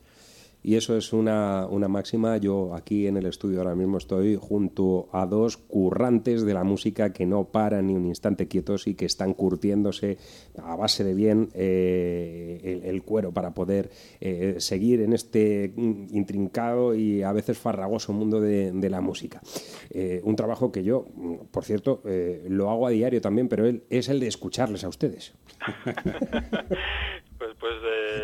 [0.62, 2.36] Y eso es una, una máxima.
[2.36, 7.12] Yo aquí en el estudio ahora mismo estoy junto a dos currantes de la música
[7.12, 10.18] que no paran ni un instante quietos y que están curtiéndose
[10.62, 13.90] a base de bien eh, el, cuero para poder
[14.20, 19.42] eh, seguir en este mm, intrincado y a veces farragoso mundo de, de la música.
[19.90, 23.70] Eh, un trabajo que yo, mm, por cierto, eh, lo hago a diario también, pero
[23.90, 25.34] es el de escucharles a ustedes.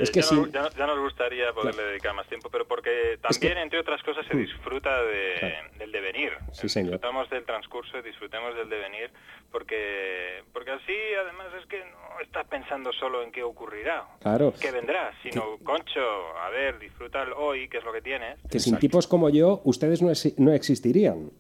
[0.03, 0.35] Es que ya, sí.
[0.37, 4.25] nos, ya- ya nos gustaría poderle dedicar más tiempo, pero porque también, entre otras cosas,
[4.27, 6.33] se disfruta de- del devenir.
[6.53, 6.93] Sí, señor.
[6.93, 9.11] Disfrutamos del transcurso, disfrutemos del devenir,
[9.53, 10.93] porque porque así,
[11.23, 14.53] además, es que no estás pensando solo en qué ocurrirá, Claro.
[14.61, 16.01] qué vendrá, sino, concho,
[16.39, 18.39] a ver, disfruta el hoy, que es lo que tienes.
[18.51, 21.31] Que sin tipos como yo, ustedes no, no existirían.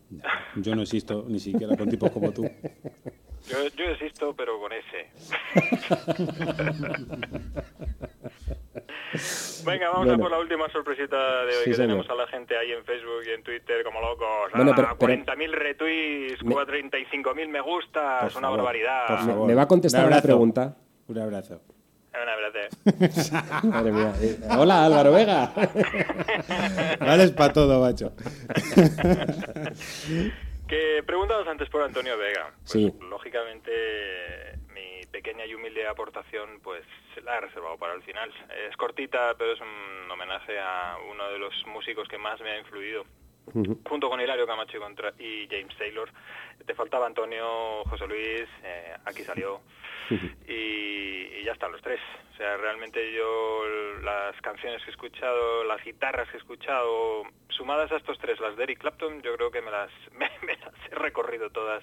[0.56, 2.48] Yo no existo ni siquiera con tipos como tú.
[3.48, 5.08] Yo, yo existo, pero con ese.
[9.64, 11.88] Venga, vamos a por la última sorpresita de hoy, Sí, que señor.
[12.04, 14.52] tenemos a la gente ahí en Facebook y en Twitter como locos.
[14.54, 19.06] Bueno, Ah, pero- pero- 40.000 retweets, Me- 35.000 me gustas, Por una favor, barbaridad.
[19.08, 19.46] por favor.
[19.48, 20.28] ¿Me va a contestar Un la abrazo.
[20.28, 20.76] pregunta?
[21.08, 21.60] Un abrazo.
[22.14, 22.58] Un abrazo.
[23.68, 24.12] Madre mía.
[24.58, 25.52] Hola, Álvaro Vega.
[27.00, 28.12] Vales para todo, macho.
[30.68, 32.52] Que preguntabas antes por Antonio Vega.
[32.58, 32.92] Pues, Sí.
[33.00, 36.84] Lógicamente, mi pequeña y humilde aportación, pues
[37.14, 38.30] se la he reservado para el final.
[38.68, 42.58] Es cortita, pero es un homenaje a uno de los músicos que más me ha
[42.58, 43.04] influido.
[43.52, 46.10] Junto con Hilario Camacho y, contra- y James Taylor.
[46.66, 49.60] Te faltaba Antonio, José Luis, eh, aquí salió.
[50.46, 50.52] y,
[51.40, 52.00] y ya están los tres.
[52.32, 53.62] O sea, realmente yo
[54.02, 58.56] las canciones que he escuchado, las guitarras que he escuchado, sumadas a estos tres, las
[58.56, 61.82] de Eric Clapton, yo creo que me las, me, me las he recorrido todas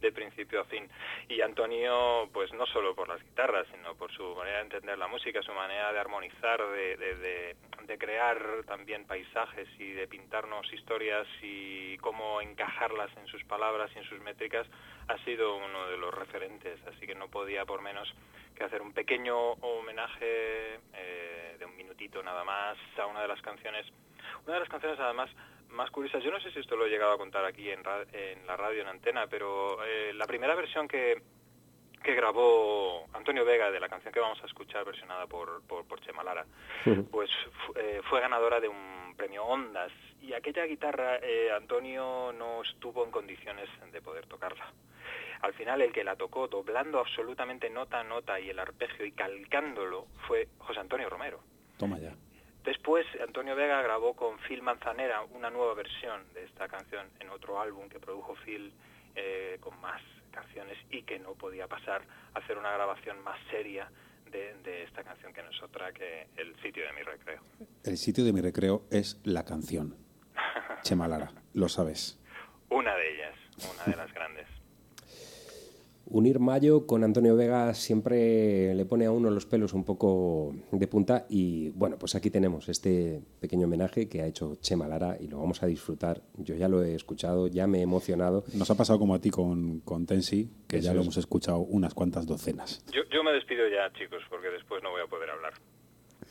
[0.00, 0.88] de principio a fin.
[1.28, 5.06] Y Antonio, pues no solo por las guitarras, sino por su manera de entender la
[5.08, 10.72] música, su manera de armonizar, de, de, de- de crear también paisajes y de pintarnos
[10.72, 14.66] historias y cómo encajarlas en sus palabras y en sus métricas,
[15.08, 16.80] ha sido uno de los referentes.
[16.86, 18.10] Así que no podía por menos
[18.56, 23.42] que hacer un pequeño homenaje eh, de un minutito nada más a una de las
[23.42, 23.84] canciones
[24.44, 25.30] una de las canciones además
[25.70, 28.04] más curiosas, yo no sé si esto lo he llegado a contar aquí en, ra-
[28.12, 31.20] en la radio, en antena, pero eh, la primera versión que,
[32.02, 36.00] que grabó Antonio Vega de la canción que vamos a escuchar versionada por, por, por
[36.00, 36.44] Chema Lara,
[37.10, 37.30] pues
[37.76, 39.90] eh, fue ganadora de un premio Ondas
[40.22, 44.72] y aquella guitarra eh, Antonio no estuvo en condiciones de poder tocarla.
[45.42, 49.12] Al final el que la tocó doblando absolutamente nota a nota y el arpegio y
[49.12, 51.40] calcándolo fue José Antonio Romero.
[51.78, 52.14] Toma ya.
[52.64, 57.60] Después, Antonio Vega grabó con Phil Manzanera una nueva versión de esta canción en otro
[57.60, 58.72] álbum que produjo Phil
[59.14, 60.00] eh, con más
[60.30, 63.90] canciones y que no podía pasar a hacer una grabación más seria
[64.30, 67.42] de, de esta canción que no es otra que El sitio de mi recreo.
[67.84, 69.96] El sitio de mi recreo es la canción.
[70.82, 72.18] Chema Lara, lo sabes.
[72.70, 73.34] Una de ellas,
[73.74, 74.46] una de las grandes.
[76.06, 80.86] Unir Mayo con Antonio Vega siempre le pone a uno los pelos un poco de
[80.86, 85.28] punta y bueno, pues aquí tenemos este pequeño homenaje que ha hecho Chema Lara y
[85.28, 86.22] lo vamos a disfrutar.
[86.36, 88.44] Yo ya lo he escuchado, ya me he emocionado.
[88.54, 91.06] Nos ha pasado como a ti con, con Tensi, que Eso ya lo es.
[91.06, 92.84] hemos escuchado unas cuantas docenas.
[92.92, 95.54] Yo, yo me despido ya, chicos, porque después no voy a poder hablar.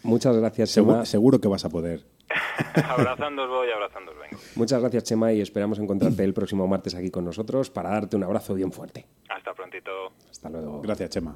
[0.03, 1.05] Muchas gracias, Seguro, Chema.
[1.05, 2.05] seguro que vas a poder.
[2.89, 4.38] Abrazándos voy, abrazándos vengo.
[4.55, 8.23] Muchas gracias, Chema, y esperamos encontrarte el próximo martes aquí con nosotros para darte un
[8.23, 9.05] abrazo bien fuerte.
[9.30, 9.91] Hasta prontito.
[10.30, 10.81] Hasta luego.
[10.81, 11.35] Gracias, Chema.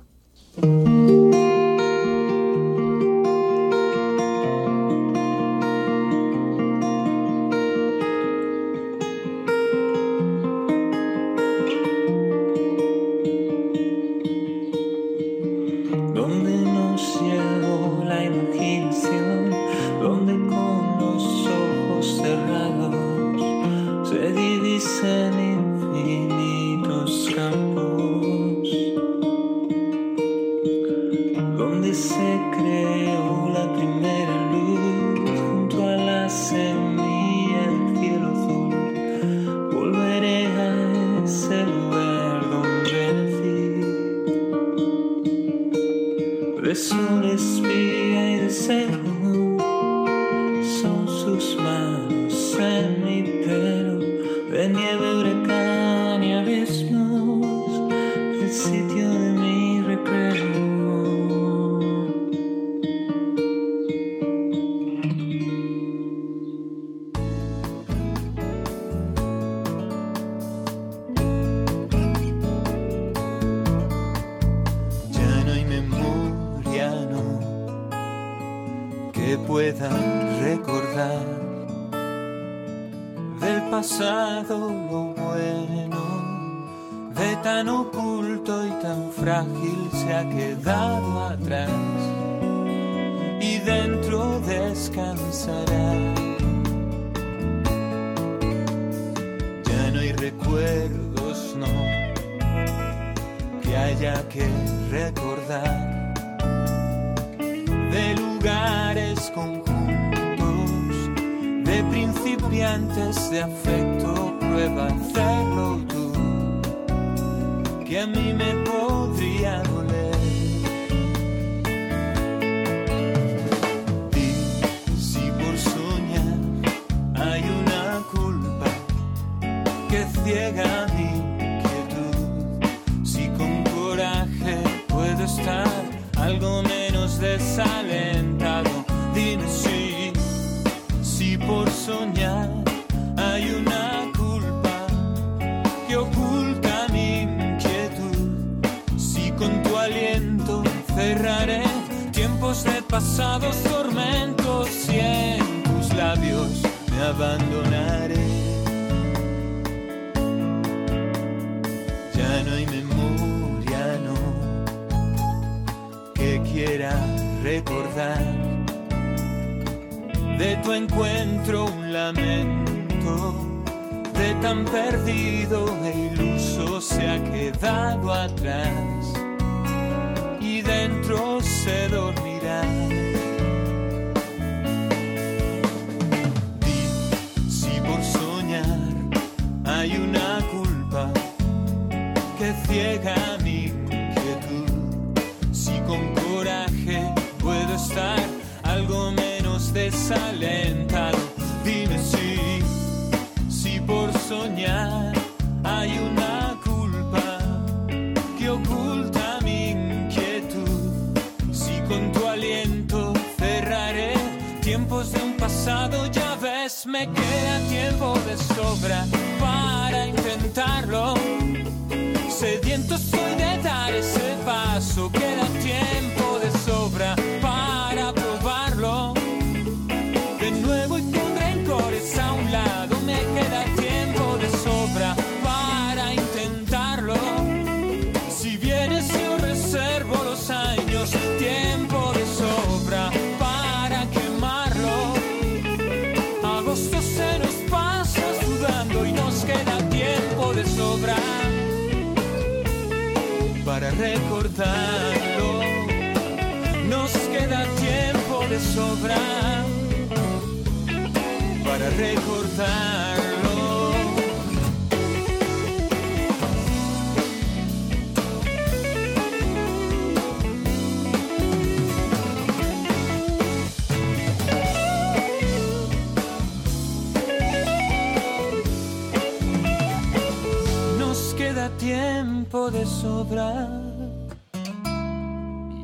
[282.67, 283.67] Tiempo de sobra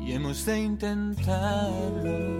[0.02, 2.34] y hemos de intentarlo.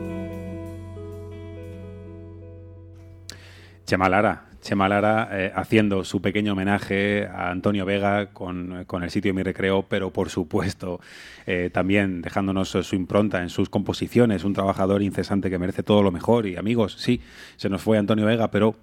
[3.86, 9.10] Chema Lara, Chema Lara eh, haciendo su pequeño homenaje a Antonio Vega con, con el
[9.10, 11.00] sitio Mi Recreo, pero por supuesto
[11.46, 16.10] eh, también dejándonos su impronta en sus composiciones, un trabajador incesante que merece todo lo
[16.10, 16.46] mejor.
[16.46, 17.20] Y amigos, sí,
[17.56, 18.74] se nos fue Antonio Vega, pero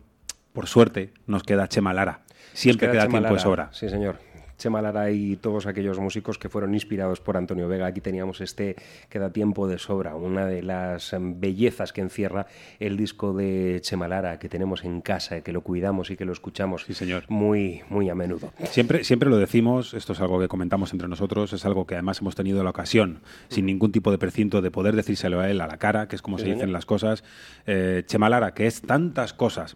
[0.53, 2.21] por suerte nos queda Chema Lara.
[2.53, 3.69] Siempre Nos queda queda tiempo de sobra.
[3.71, 4.30] Sí, señor.
[4.61, 7.87] Chema Lara y todos aquellos músicos que fueron inspirados por Antonio Vega.
[7.87, 8.75] Aquí teníamos este
[9.09, 12.45] Queda tiempo de sobra, una de las em, bellezas que encierra
[12.79, 16.31] el disco de Chema Lara que tenemos en casa, que lo cuidamos y que lo
[16.31, 16.85] escuchamos
[17.27, 18.53] muy muy a menudo.
[18.65, 22.21] Siempre, siempre lo decimos, esto es algo que comentamos entre nosotros, es algo que además
[22.21, 25.65] hemos tenido la ocasión, sin ningún tipo de precinto, de poder decírselo a él a
[25.65, 26.73] la cara, que es como Sí, se dicen señor.
[26.73, 27.23] las cosas.
[27.65, 29.75] Eh, Chema Lara, que es tantas cosas,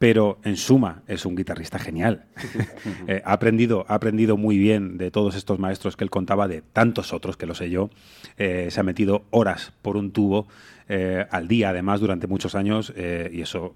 [0.00, 2.24] pero en suma es un guitarrista genial.
[3.06, 6.62] Eh, ha, aprendido, ha aprendido muy bien de todos estos maestros que él contaba, de
[6.62, 7.90] tantos otros que lo sé yo.
[8.36, 10.46] Eh, se ha metido horas por un tubo
[10.88, 13.74] eh, al día, además, durante muchos años, eh, y eso,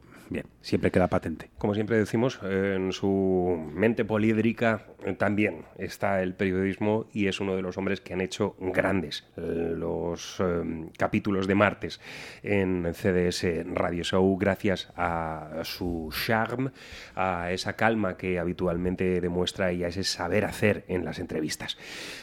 [0.61, 1.51] siempre queda patente.
[1.59, 4.87] Como siempre decimos, eh, en su mente polídrica
[5.17, 10.41] también está el periodismo y es uno de los hombres que han hecho grandes los
[10.41, 12.01] eh, capítulos de martes
[12.43, 16.71] en CDS Radio Show gracias a su charme,
[17.15, 21.79] a esa calma que habitualmente demuestra y a ese saber hacer en las entrevistas.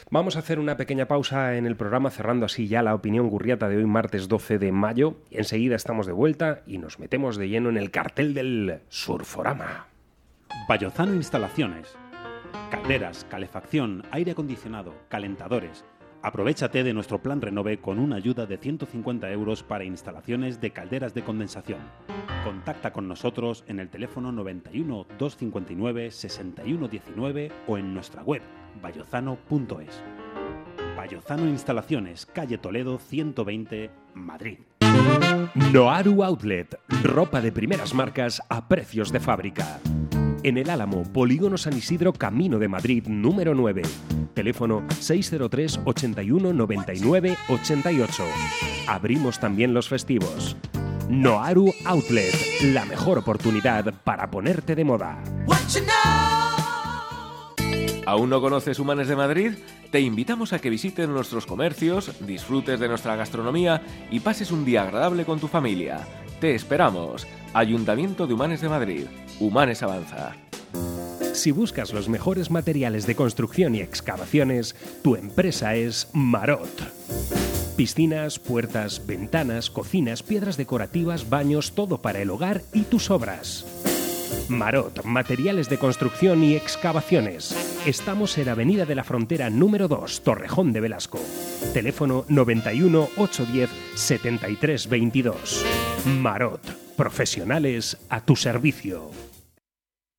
[0.08, 3.68] Vamos a hacer una pequeña pausa en el programa cerrando así ya la opinión gurriata
[3.68, 5.16] de hoy martes 12 de mayo.
[5.32, 9.88] Enseguida estamos de vuelta y nos metemos de lleno en el cartel del Surforama.
[10.68, 11.96] Bayozano Instalaciones.
[12.70, 15.84] Calderas, calefacción, aire acondicionado, calentadores.
[16.22, 21.14] Aprovechate de nuestro plan Renove con una ayuda de 150 euros para instalaciones de calderas
[21.14, 21.80] de condensación.
[22.44, 28.42] Contacta con nosotros en el teléfono 91 259 6119 o en nuestra web
[28.80, 30.02] bayozano.es.
[30.96, 34.58] Bayozano Instalaciones, calle Toledo 120, Madrid.
[35.72, 39.80] Noaru Outlet, ropa de primeras marcas a precios de fábrica.
[40.42, 43.82] En el Álamo, Polígono San Isidro, Camino de Madrid, número 9.
[44.32, 48.24] Teléfono 603 81 99 88.
[48.86, 50.56] Abrimos también los festivos.
[51.08, 52.34] Noaru Outlet,
[52.72, 55.22] la mejor oportunidad para ponerte de moda.
[58.06, 59.54] ¿Aún no conoces Humanes de Madrid?
[59.90, 64.82] Te invitamos a que visites nuestros comercios, disfrutes de nuestra gastronomía y pases un día
[64.82, 66.06] agradable con tu familia.
[66.40, 67.26] Te esperamos.
[67.52, 69.06] Ayuntamiento de Humanes de Madrid.
[69.40, 70.36] Humanes Avanza.
[71.32, 76.70] Si buscas los mejores materiales de construcción y excavaciones, tu empresa es Marot.
[77.76, 83.66] Piscinas, puertas, ventanas, cocinas, piedras decorativas, baños, todo para el hogar y tus obras.
[84.48, 87.54] Marot, materiales de construcción y excavaciones.
[87.86, 91.20] Estamos en Avenida de la Frontera número 2, Torrejón de Velasco.
[91.72, 95.64] Teléfono 91 810 73 22.
[96.06, 96.60] Marot,
[96.96, 99.10] profesionales a tu servicio.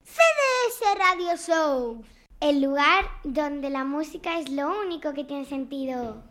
[0.04, 2.04] CDS Radio Show,
[2.42, 6.24] el lugar donde la música es lo único que tiene sentido.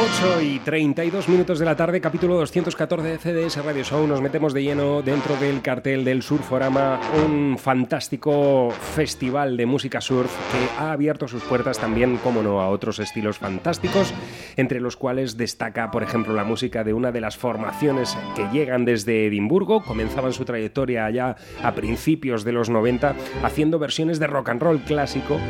[0.00, 4.06] 8 y 32 minutos de la tarde, capítulo 214 de CDS Radio Show.
[4.06, 10.30] Nos metemos de lleno dentro del cartel del Surforama, un fantástico festival de música surf
[10.52, 14.14] que ha abierto sus puertas también, como no, a otros estilos fantásticos,
[14.56, 18.84] entre los cuales destaca, por ejemplo, la música de una de las formaciones que llegan
[18.84, 19.82] desde Edimburgo.
[19.82, 24.80] Comenzaban su trayectoria allá a principios de los 90 haciendo versiones de rock and roll
[24.80, 25.40] clásico,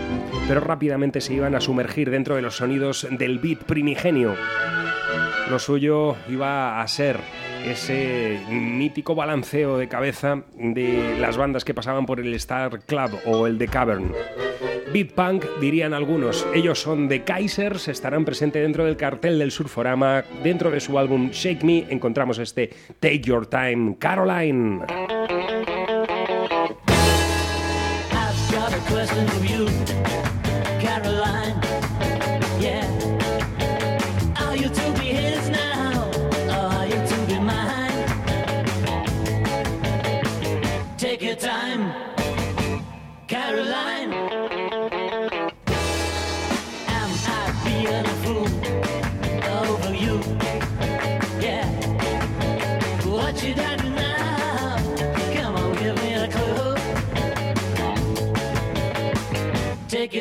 [0.46, 4.37] pero rápidamente se iban a sumergir dentro de los sonidos del beat primigenio.
[5.50, 7.18] Lo suyo iba a ser
[7.64, 13.46] ese mítico balanceo de cabeza de las bandas que pasaban por el Star Club o
[13.46, 14.12] el The Cavern.
[14.92, 16.46] Beat Punk, dirían algunos.
[16.54, 20.24] Ellos son The Kaisers, estarán presentes dentro del cartel del Surforama.
[20.42, 22.70] Dentro de su álbum Shake Me encontramos este
[23.00, 24.80] Take Your Time, Caroline.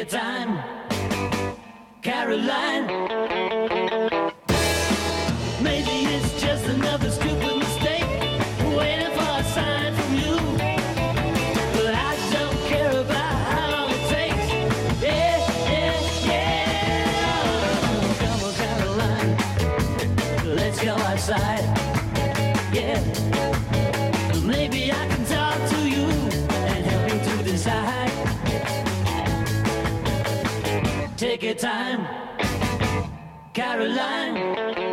[0.08, 0.64] Time,
[2.02, 3.37] Caroline.
[31.58, 32.06] Time,
[33.54, 34.87] Caroline.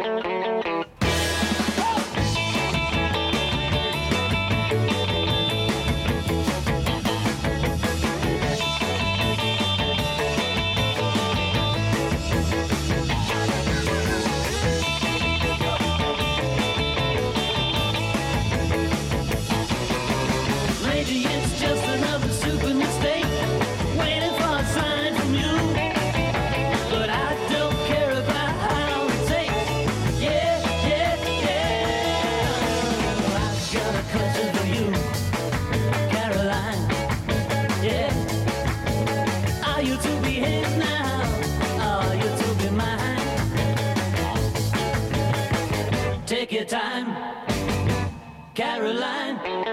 [48.54, 49.63] Caroline.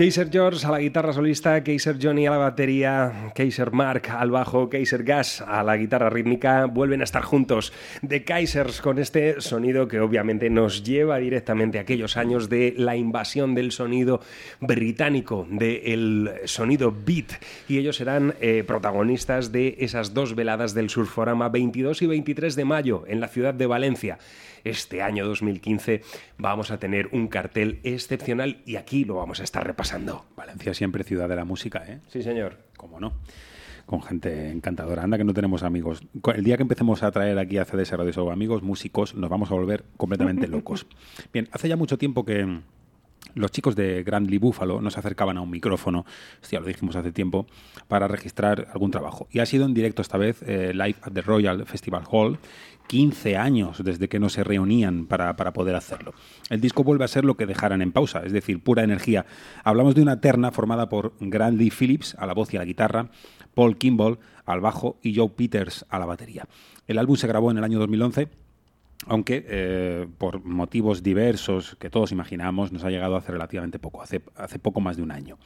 [0.00, 4.70] Kaiser George a la guitarra solista, Kaiser Johnny a la batería, Kaiser Mark al bajo,
[4.70, 7.70] Kaiser Gas a la guitarra rítmica, vuelven a estar juntos
[8.00, 12.96] de Kaisers con este sonido que obviamente nos lleva directamente a aquellos años de la
[12.96, 14.22] invasión del sonido
[14.60, 17.32] británico, del sonido beat,
[17.68, 22.64] y ellos serán eh, protagonistas de esas dos veladas del Surforama 22 y 23 de
[22.64, 24.16] mayo en la ciudad de Valencia
[24.64, 26.02] este año 2015
[26.38, 30.26] vamos a tener un cartel excepcional y aquí lo vamos a estar repasando.
[30.36, 32.00] Valencia siempre ciudad de la música, ¿eh?
[32.08, 32.58] Sí, señor.
[32.76, 33.12] ¿Cómo no?
[33.86, 35.02] Con gente encantadora.
[35.02, 36.02] Anda que no tenemos amigos.
[36.34, 39.50] El día que empecemos a traer aquí a CDS Radio Show amigos músicos, nos vamos
[39.50, 40.86] a volver completamente locos.
[41.32, 42.60] Bien, hace ya mucho tiempo que
[43.34, 46.04] los chicos de Grandly Buffalo nos acercaban a un micrófono,
[46.50, 47.46] ya lo dijimos hace tiempo,
[47.88, 49.28] para registrar algún trabajo.
[49.30, 52.38] Y ha sido en directo esta vez, eh, live at the Royal Festival Hall,
[52.90, 56.12] 15 años desde que no se reunían para, para, poder hacerlo.
[56.48, 59.26] El disco vuelve a ser lo que dejaran en pausa, es decir, pura energía.
[59.62, 63.10] Hablamos de una terna formada por Grandly Phillips a la voz y a la guitarra,
[63.54, 66.48] Paul Kimball al bajo y Joe Peters a la batería.
[66.88, 68.28] El álbum se grabó en el año 2011
[69.06, 74.20] aunque eh, por motivos diversos que todos imaginamos nos ha llegado hace relativamente poco, hace,
[74.34, 75.38] hace poco más de un año.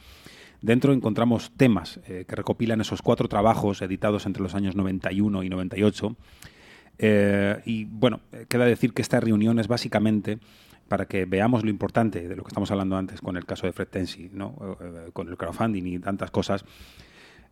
[0.61, 5.49] Dentro encontramos temas eh, que recopilan esos cuatro trabajos editados entre los años 91 y
[5.49, 6.15] 98.
[6.97, 10.39] Eh, y bueno, queda decir que esta reunión es básicamente
[10.87, 13.73] para que veamos lo importante de lo que estamos hablando antes con el caso de
[13.73, 14.77] Fred Tensi, ¿no?
[15.13, 16.63] con el crowdfunding y tantas cosas.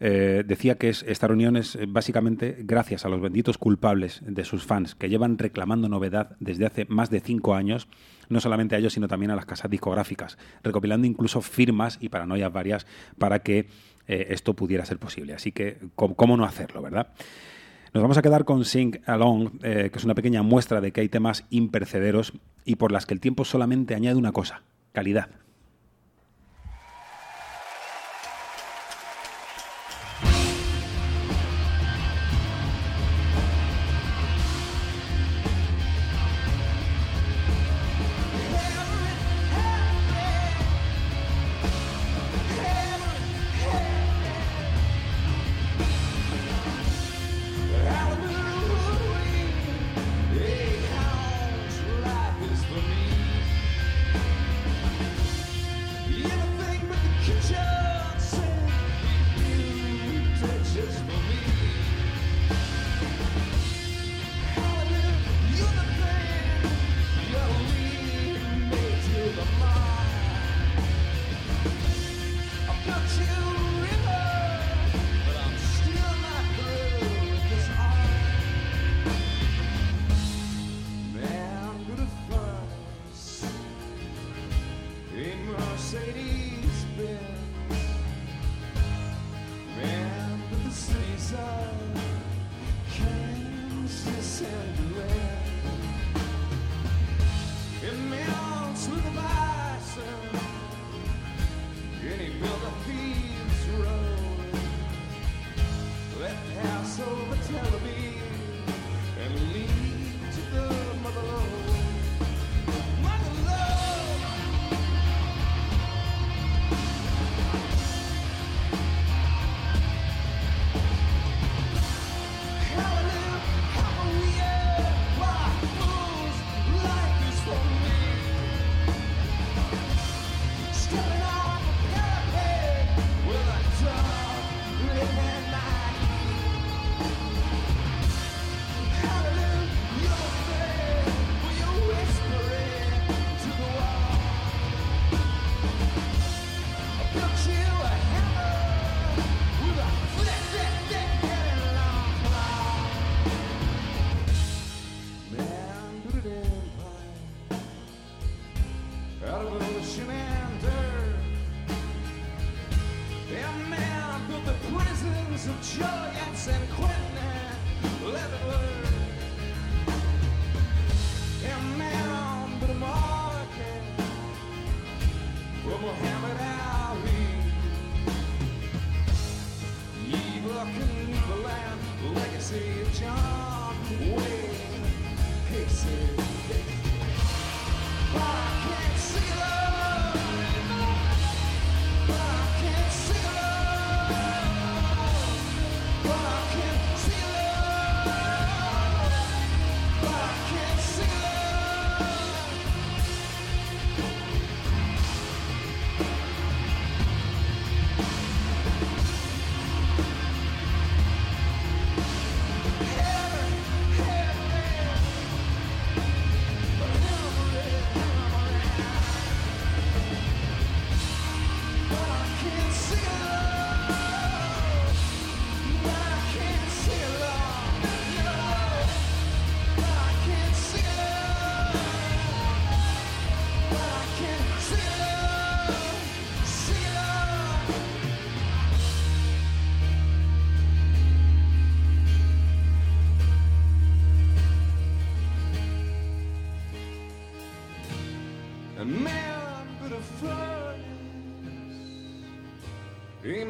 [0.06, 4.44] Eh, decía que es, esta reunión es eh, básicamente gracias a los benditos culpables de
[4.44, 7.88] sus fans que llevan reclamando novedad desde hace más de cinco años,
[8.28, 12.52] no solamente a ellos, sino también a las casas discográficas, recopilando incluso firmas y paranoias
[12.52, 12.86] varias
[13.18, 13.68] para que
[14.08, 15.34] eh, esto pudiera ser posible.
[15.34, 17.14] Así que, ¿cómo, cómo no hacerlo, verdad?
[17.94, 21.02] Nos vamos a quedar con Sing Along, eh, que es una pequeña muestra de que
[21.02, 22.34] hay temas impercederos
[22.66, 24.64] y por las que el tiempo solamente añade una cosa,
[24.94, 25.30] calidad.
[94.44, 94.83] tender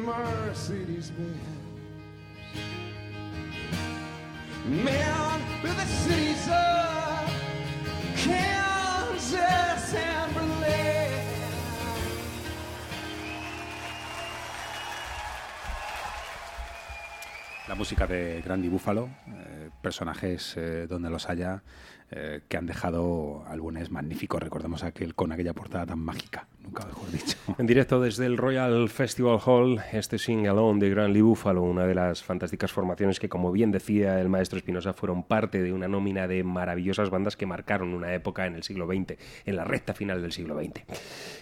[0.04, 1.12] Mercedes.
[1.16, 1.54] Man.
[17.66, 21.62] La música de Grandi Buffalo, eh, personajes eh, donde los haya,
[22.10, 24.40] eh, que han dejado álbumes magníficos.
[24.42, 26.46] Recordemos aquel con aquella portada tan mágica.
[27.58, 31.86] En directo desde el Royal Festival Hall, este Sing Alone de Grand Lee Buffalo, una
[31.86, 35.88] de las fantásticas formaciones que, como bien decía el maestro Espinosa, fueron parte de una
[35.88, 39.94] nómina de maravillosas bandas que marcaron una época en el siglo XX, en la recta
[39.94, 40.82] final del siglo XX.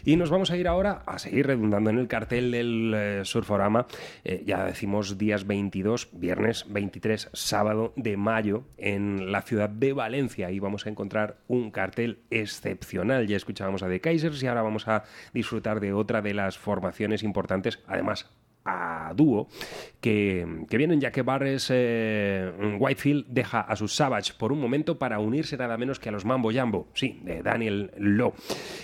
[0.04, 3.86] Y nos vamos a ir ahora a seguir redundando en el cartel del eh, Surforama.
[4.24, 10.48] Eh, ya decimos días 22, viernes 23, sábado de mayo, en la ciudad de Valencia.
[10.48, 13.26] Ahí vamos a encontrar un cartel excepcional.
[13.26, 17.22] Ya escuchábamos a The Kaisers y ahora vamos a disfrutar de otra de las formaciones
[17.22, 18.30] importantes, además
[18.64, 19.48] a dúo
[20.00, 24.98] que, que vienen ya que Barres eh, Whitefield deja a sus Savage por un momento
[24.98, 28.34] para unirse nada menos que a los Mambo Jambo, sí, de Daniel Lowe.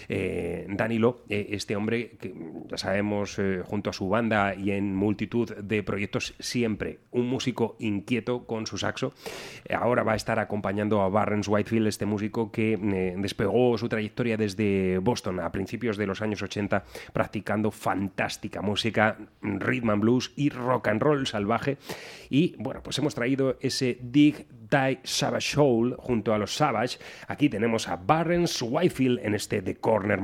[0.08, 2.34] Eh, Danny Lowe, eh, este hombre que
[2.68, 7.76] ya sabemos eh, junto a su banda y en multitud de proyectos siempre un músico
[7.78, 9.12] inquieto con su saxo,
[9.70, 12.78] ahora va a estar acompañando a Barnes Whitefield, este músico que
[13.18, 19.16] despegó su trayectoria desde Boston a principios de los años 80 practicando fantástica música
[19.68, 21.78] rhythm and blues y rock and roll salvaje.
[22.30, 26.98] Y bueno, pues hemos traído ese Dig Die Savage Soul junto a los Savage.
[27.26, 30.20] Aquí tenemos a Barnes Whitefield en este The Corner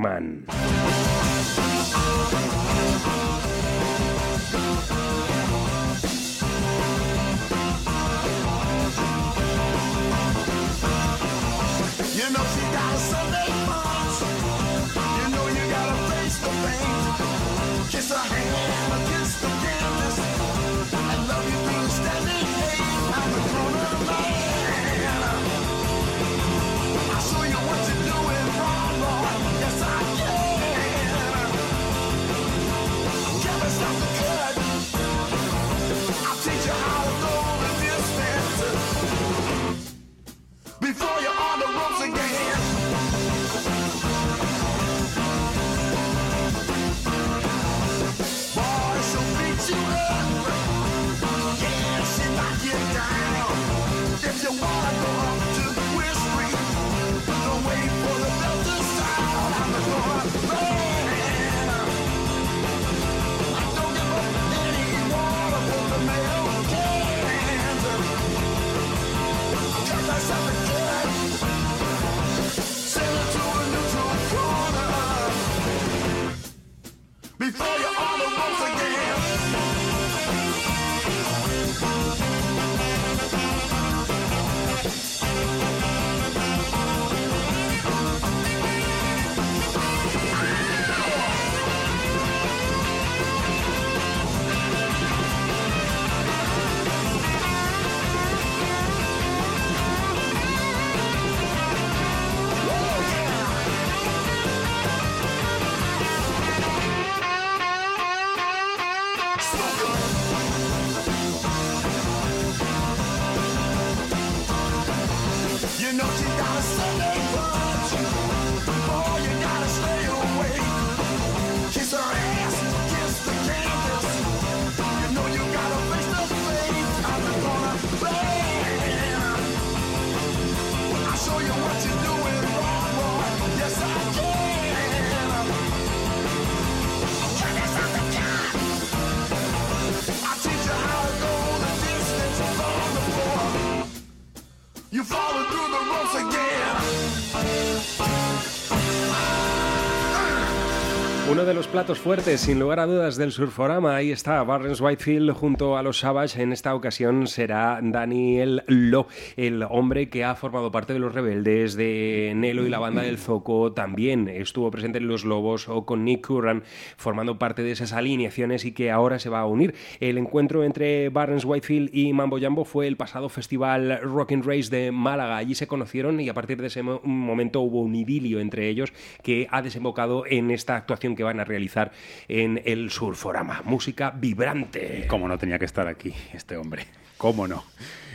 [151.27, 153.95] Uno de los platos fuertes, sin lugar a dudas, del Surforama.
[153.95, 156.39] Ahí está Barnes Whitefield junto a los Savage.
[156.39, 161.75] En esta ocasión será Daniel Lo, el hombre que ha formado parte de los rebeldes
[161.75, 163.73] de Nelo y la banda del Zoco.
[163.73, 166.61] También estuvo presente en Los Lobos o con Nick Curran,
[166.95, 169.73] formando parte de esas alineaciones y que ahora se va a unir.
[169.99, 174.91] El encuentro entre Barnes Whitefield y Mambo Jambo fue el pasado festival Rockin' Race de
[174.91, 175.37] Málaga.
[175.37, 178.93] Allí se conocieron y a partir de ese mo- momento hubo un idilio entre ellos
[179.23, 181.91] que ha desembocado en esta actuación que van a realizar
[182.27, 183.61] en el Surforama.
[183.65, 185.05] Música vibrante.
[185.07, 186.85] ¿Cómo no tenía que estar aquí este hombre?
[187.17, 187.63] ¿Cómo no?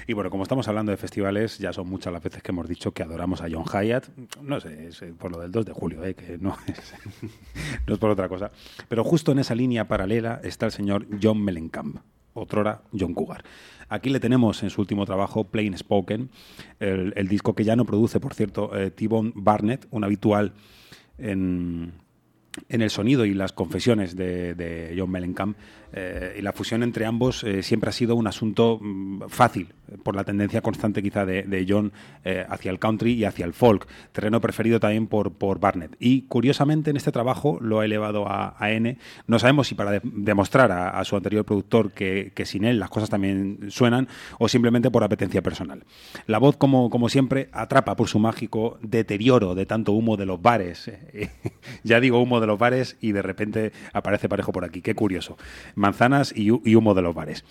[0.06, 2.90] Y bueno, como estamos hablando de festivales, ya son muchas las veces que hemos dicho
[2.92, 4.08] que adoramos a John Hyatt.
[4.42, 6.94] No sé, es eh, por lo del 2 de julio, eh, que no es,
[7.86, 8.50] no es por otra cosa.
[8.88, 11.98] Pero justo en esa línea paralela está el señor John Mellencamp,
[12.34, 13.44] otrora John Cougar.
[13.88, 16.30] Aquí le tenemos en su último trabajo, Plain Spoken,
[16.80, 18.92] el, disco que ya no produce, por cierto, eh,
[19.34, 20.54] Barnett, un habitual
[21.18, 21.92] en,
[22.68, 25.56] en el sonido y las confesiones de, John Mellencamp
[25.92, 29.68] eh, y la fusión entre ambos eh, siempre ha sido un asunto mm, fácil
[30.04, 31.92] por la tendencia constante quizá de, John
[32.24, 35.96] eh, hacia el country y hacia el folk, terreno preferido también por, por Barnett.
[35.98, 38.98] Y curiosamente en este trabajo lo ha elevado a, a N.
[39.26, 42.78] No sabemos si para de- demostrar a, a su anterior productor que, que sin él
[42.78, 44.06] las cosas también suenan
[44.38, 45.82] o simplemente por apetencia personal.
[46.26, 50.40] La voz, como, como siempre, atrapa por su mágico deterioro de tanto humo de los
[50.40, 50.90] bares.
[51.82, 54.82] ya digo humo de los bares y de repente aparece parejo por aquí.
[54.82, 55.36] Qué curioso.
[55.74, 57.44] Manzanas y, y humo de los bares.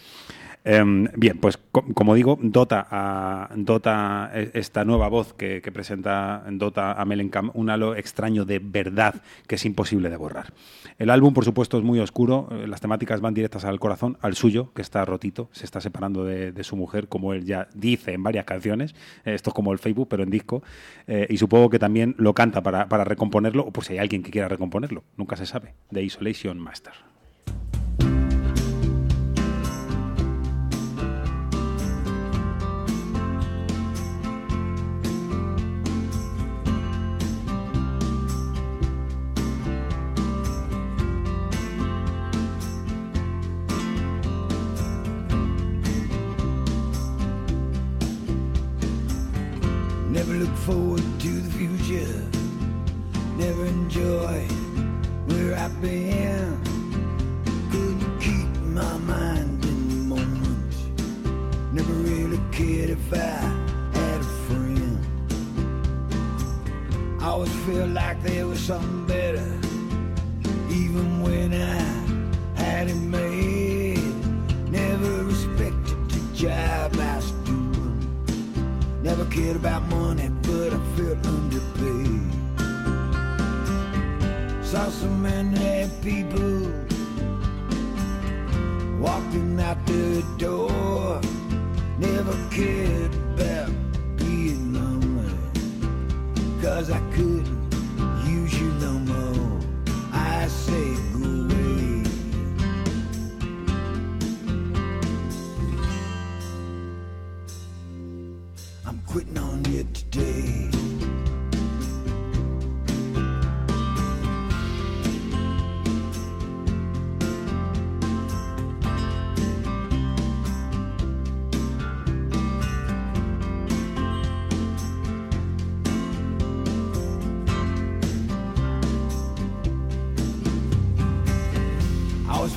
[0.66, 6.94] Em, bien, pues co- como digo, dota dota e- esta nueva voz que, presenta Dota
[6.94, 9.16] a Mellencamp un halo extraño de verdad
[9.48, 10.52] que es imposible de borrar.
[10.98, 14.36] El álbum, por supuesto, es muy oscuro, eh, las temáticas van directas al corazón, al
[14.36, 18.24] suyo, que está rotito, se está separando de, su mujer, como él ya dice en
[18.24, 18.96] varias canciones,
[19.26, 20.62] Eh, esto es como el Facebook, pero en disco,
[21.08, 24.24] Eh, y supongo que también lo canta para, para recomponerlo, o por si hay alguien
[24.24, 27.09] que quiera recomponerlo, nunca se sabe, de Isolation Master.
[68.70, 69.09] Like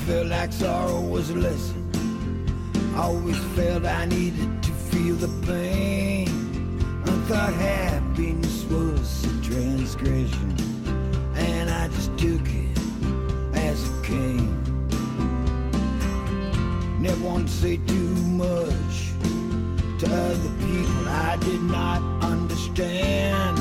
[0.05, 1.81] felt like sorrow was a lesson.
[2.93, 6.27] I always felt I needed to feel the pain.
[7.05, 10.55] I thought happiness was a transgression,
[11.35, 12.77] and I just took it
[13.55, 14.51] as it came.
[17.01, 18.13] Never want to say too
[18.43, 18.95] much
[19.99, 23.57] to other people I did not understand.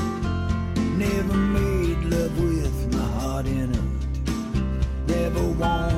[0.98, 3.82] Never made love with my heart in it.
[5.06, 5.91] Never wanted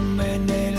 [0.00, 0.73] many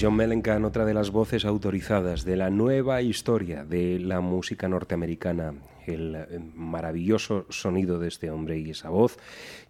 [0.00, 5.54] John Mellencamp, otra de las voces autorizadas de la nueva historia de la música norteamericana.
[5.86, 9.18] El eh, maravilloso sonido de este hombre y esa voz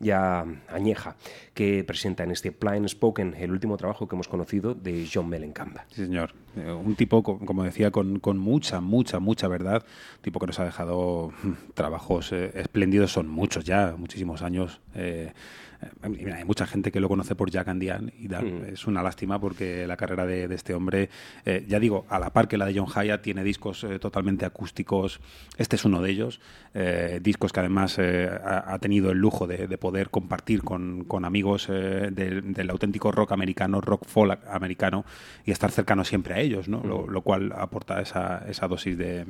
[0.00, 1.16] ya añeja
[1.54, 5.78] que presenta en este Plain Spoken, el último trabajo que hemos conocido de John Mellencamp.
[5.88, 6.32] Sí, señor.
[6.56, 9.84] Eh, Un tipo, co- como decía, con, mucha, mucha, mucha verdad.
[10.16, 14.80] Un tipo que nos ha dejado mm, trabajos eh, espléndidos, son muchos ya, muchísimos años.
[14.94, 15.32] Eh,
[16.08, 18.64] mira, hay mucha gente que lo conoce por Jack and Diane y da- Mm.
[18.72, 21.08] es una lástima porque la carrera de, de este hombre,
[21.44, 24.44] eh, ya digo, a la par que la de John Hyatt, tiene discos eh, totalmente
[24.46, 25.20] acústicos.
[25.58, 26.40] Este es uno de ellos.
[26.72, 31.02] eh, discos que además eh, ha, ha tenido el lujo de, de poder compartir con,
[31.04, 35.04] con amigos eh, del, del auténtico rock americano, rock folk americano
[35.44, 36.80] y estar cercano siempre a ellos, ¿no?
[36.84, 39.24] lo, lo cual aporta esa, esa dosis de,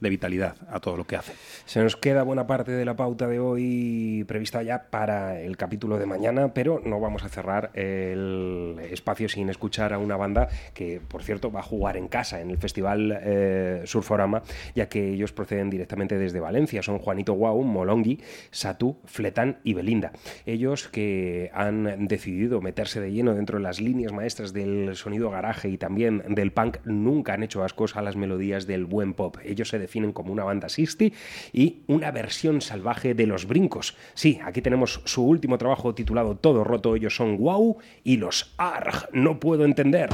[0.00, 1.34] de vitalidad a todo lo que hace.
[1.66, 5.95] Se nos queda buena parte de la pauta de hoy prevista ya para el capítulo
[5.98, 11.00] de mañana, pero no vamos a cerrar el espacio sin escuchar a una banda que,
[11.00, 14.42] por cierto, va a jugar en casa en el Festival eh, Surforama,
[14.74, 16.82] ya que ellos proceden directamente desde Valencia.
[16.82, 18.20] Son Juanito Guau, Molongi,
[18.50, 20.12] Satú, Fletán y Belinda.
[20.44, 25.68] Ellos que han decidido meterse de lleno dentro de las líneas maestras del sonido garaje
[25.68, 29.36] y también del punk, nunca han hecho ascos a las melodías del buen pop.
[29.44, 31.16] Ellos se definen como una banda 60
[31.52, 33.96] y una versión salvaje de los brincos.
[34.14, 36.96] Sí, aquí tenemos su último trabajo titulado Todo Roto.
[36.96, 39.08] Ellos son Wow y los Arg.
[39.12, 40.10] No puedo entender.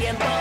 [0.00, 0.39] tiempo.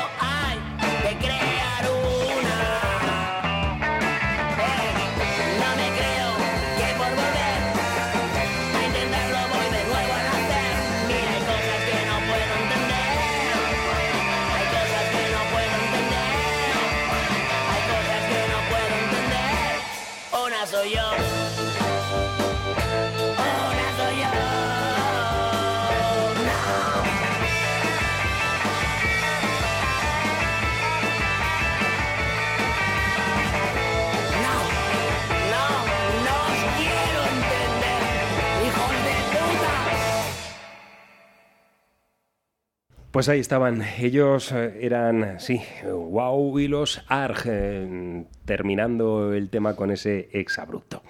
[43.20, 43.84] Pues ahí estaban.
[44.00, 51.04] Ellos eh, eran, sí, Wow y los Arg, eh, terminando el tema con ese exabrupto.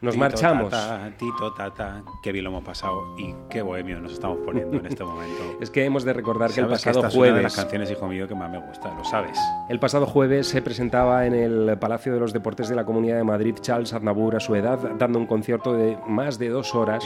[0.00, 0.70] Nos Tito, marchamos.
[0.70, 4.86] tata, tito, tata, qué bien lo hemos pasado y qué bohemio nos estamos poniendo en
[4.86, 5.42] este momento.
[5.60, 7.42] Es que hemos de recordar que el pasado esta es una de jueves.
[7.44, 9.38] las canciones, hijo mío, que más me gusta, lo sabes.
[9.70, 13.24] El pasado jueves se presentaba en el Palacio de los Deportes de la Comunidad de
[13.24, 17.02] Madrid Charles Aznavour a su edad, dando un concierto de más de dos horas.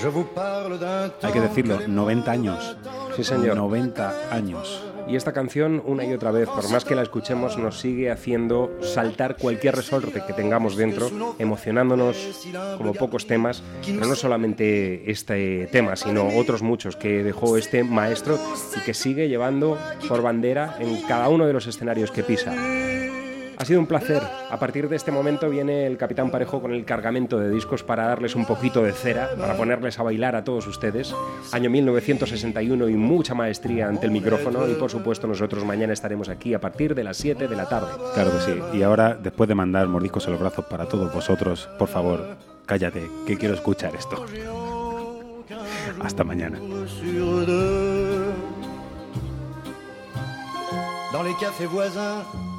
[1.23, 2.77] Hay que decirlo, 90 años.
[3.15, 3.57] Sí, señor.
[3.57, 4.83] 90 años.
[5.09, 8.71] Y esta canción, una y otra vez, por más que la escuchemos, nos sigue haciendo
[8.83, 15.97] saltar cualquier resorte que tengamos dentro, emocionándonos como pocos temas, pero no solamente este tema,
[15.97, 18.39] sino otros muchos que dejó este maestro
[18.77, 19.79] y que sigue llevando
[20.09, 22.55] por bandera en cada uno de los escenarios que pisa.
[23.59, 24.23] Ha sido un placer.
[24.51, 28.07] A partir de este momento viene el Capitán Parejo con el cargamento de discos para
[28.07, 31.13] darles un poquito de cera, para ponerles a bailar a todos ustedes.
[31.51, 36.55] Año 1961 y mucha maestría ante el micrófono y por supuesto nosotros mañana estaremos aquí
[36.55, 37.89] a partir de las 7 de la tarde.
[38.15, 38.79] Claro que sí.
[38.79, 43.11] Y ahora, después de mandar mordiscos en los brazos para todos vosotros, por favor, cállate,
[43.27, 44.25] que quiero escuchar esto.
[46.01, 46.59] Hasta mañana.
[46.87, 48.35] sur deux.
[51.13, 52.23] Dans les cafés voisins,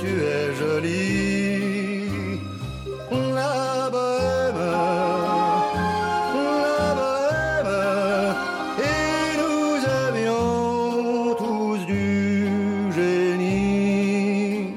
[0.00, 2.38] Tu es jolie.
[3.10, 4.62] La bohème,
[6.66, 7.72] la bohème,
[8.90, 9.74] et nous
[10.06, 14.74] avions tous du génie.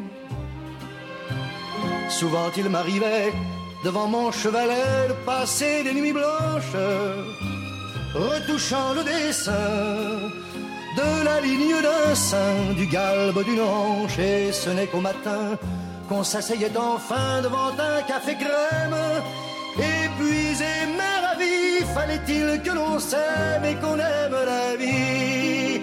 [2.09, 3.31] Souvent il m'arrivait
[3.83, 6.77] devant mon chevalet de passer des nuits blanches,
[8.15, 10.31] retouchant le dessin
[10.95, 15.57] de la ligne d'un sein, du galbe d'une hanche, et ce n'est qu'au matin
[16.07, 18.97] qu'on s'asseyait enfin devant un café crème.
[19.77, 25.81] Épuisé mais ravi, fallait-il que l'on s'aime et qu'on aime la vie?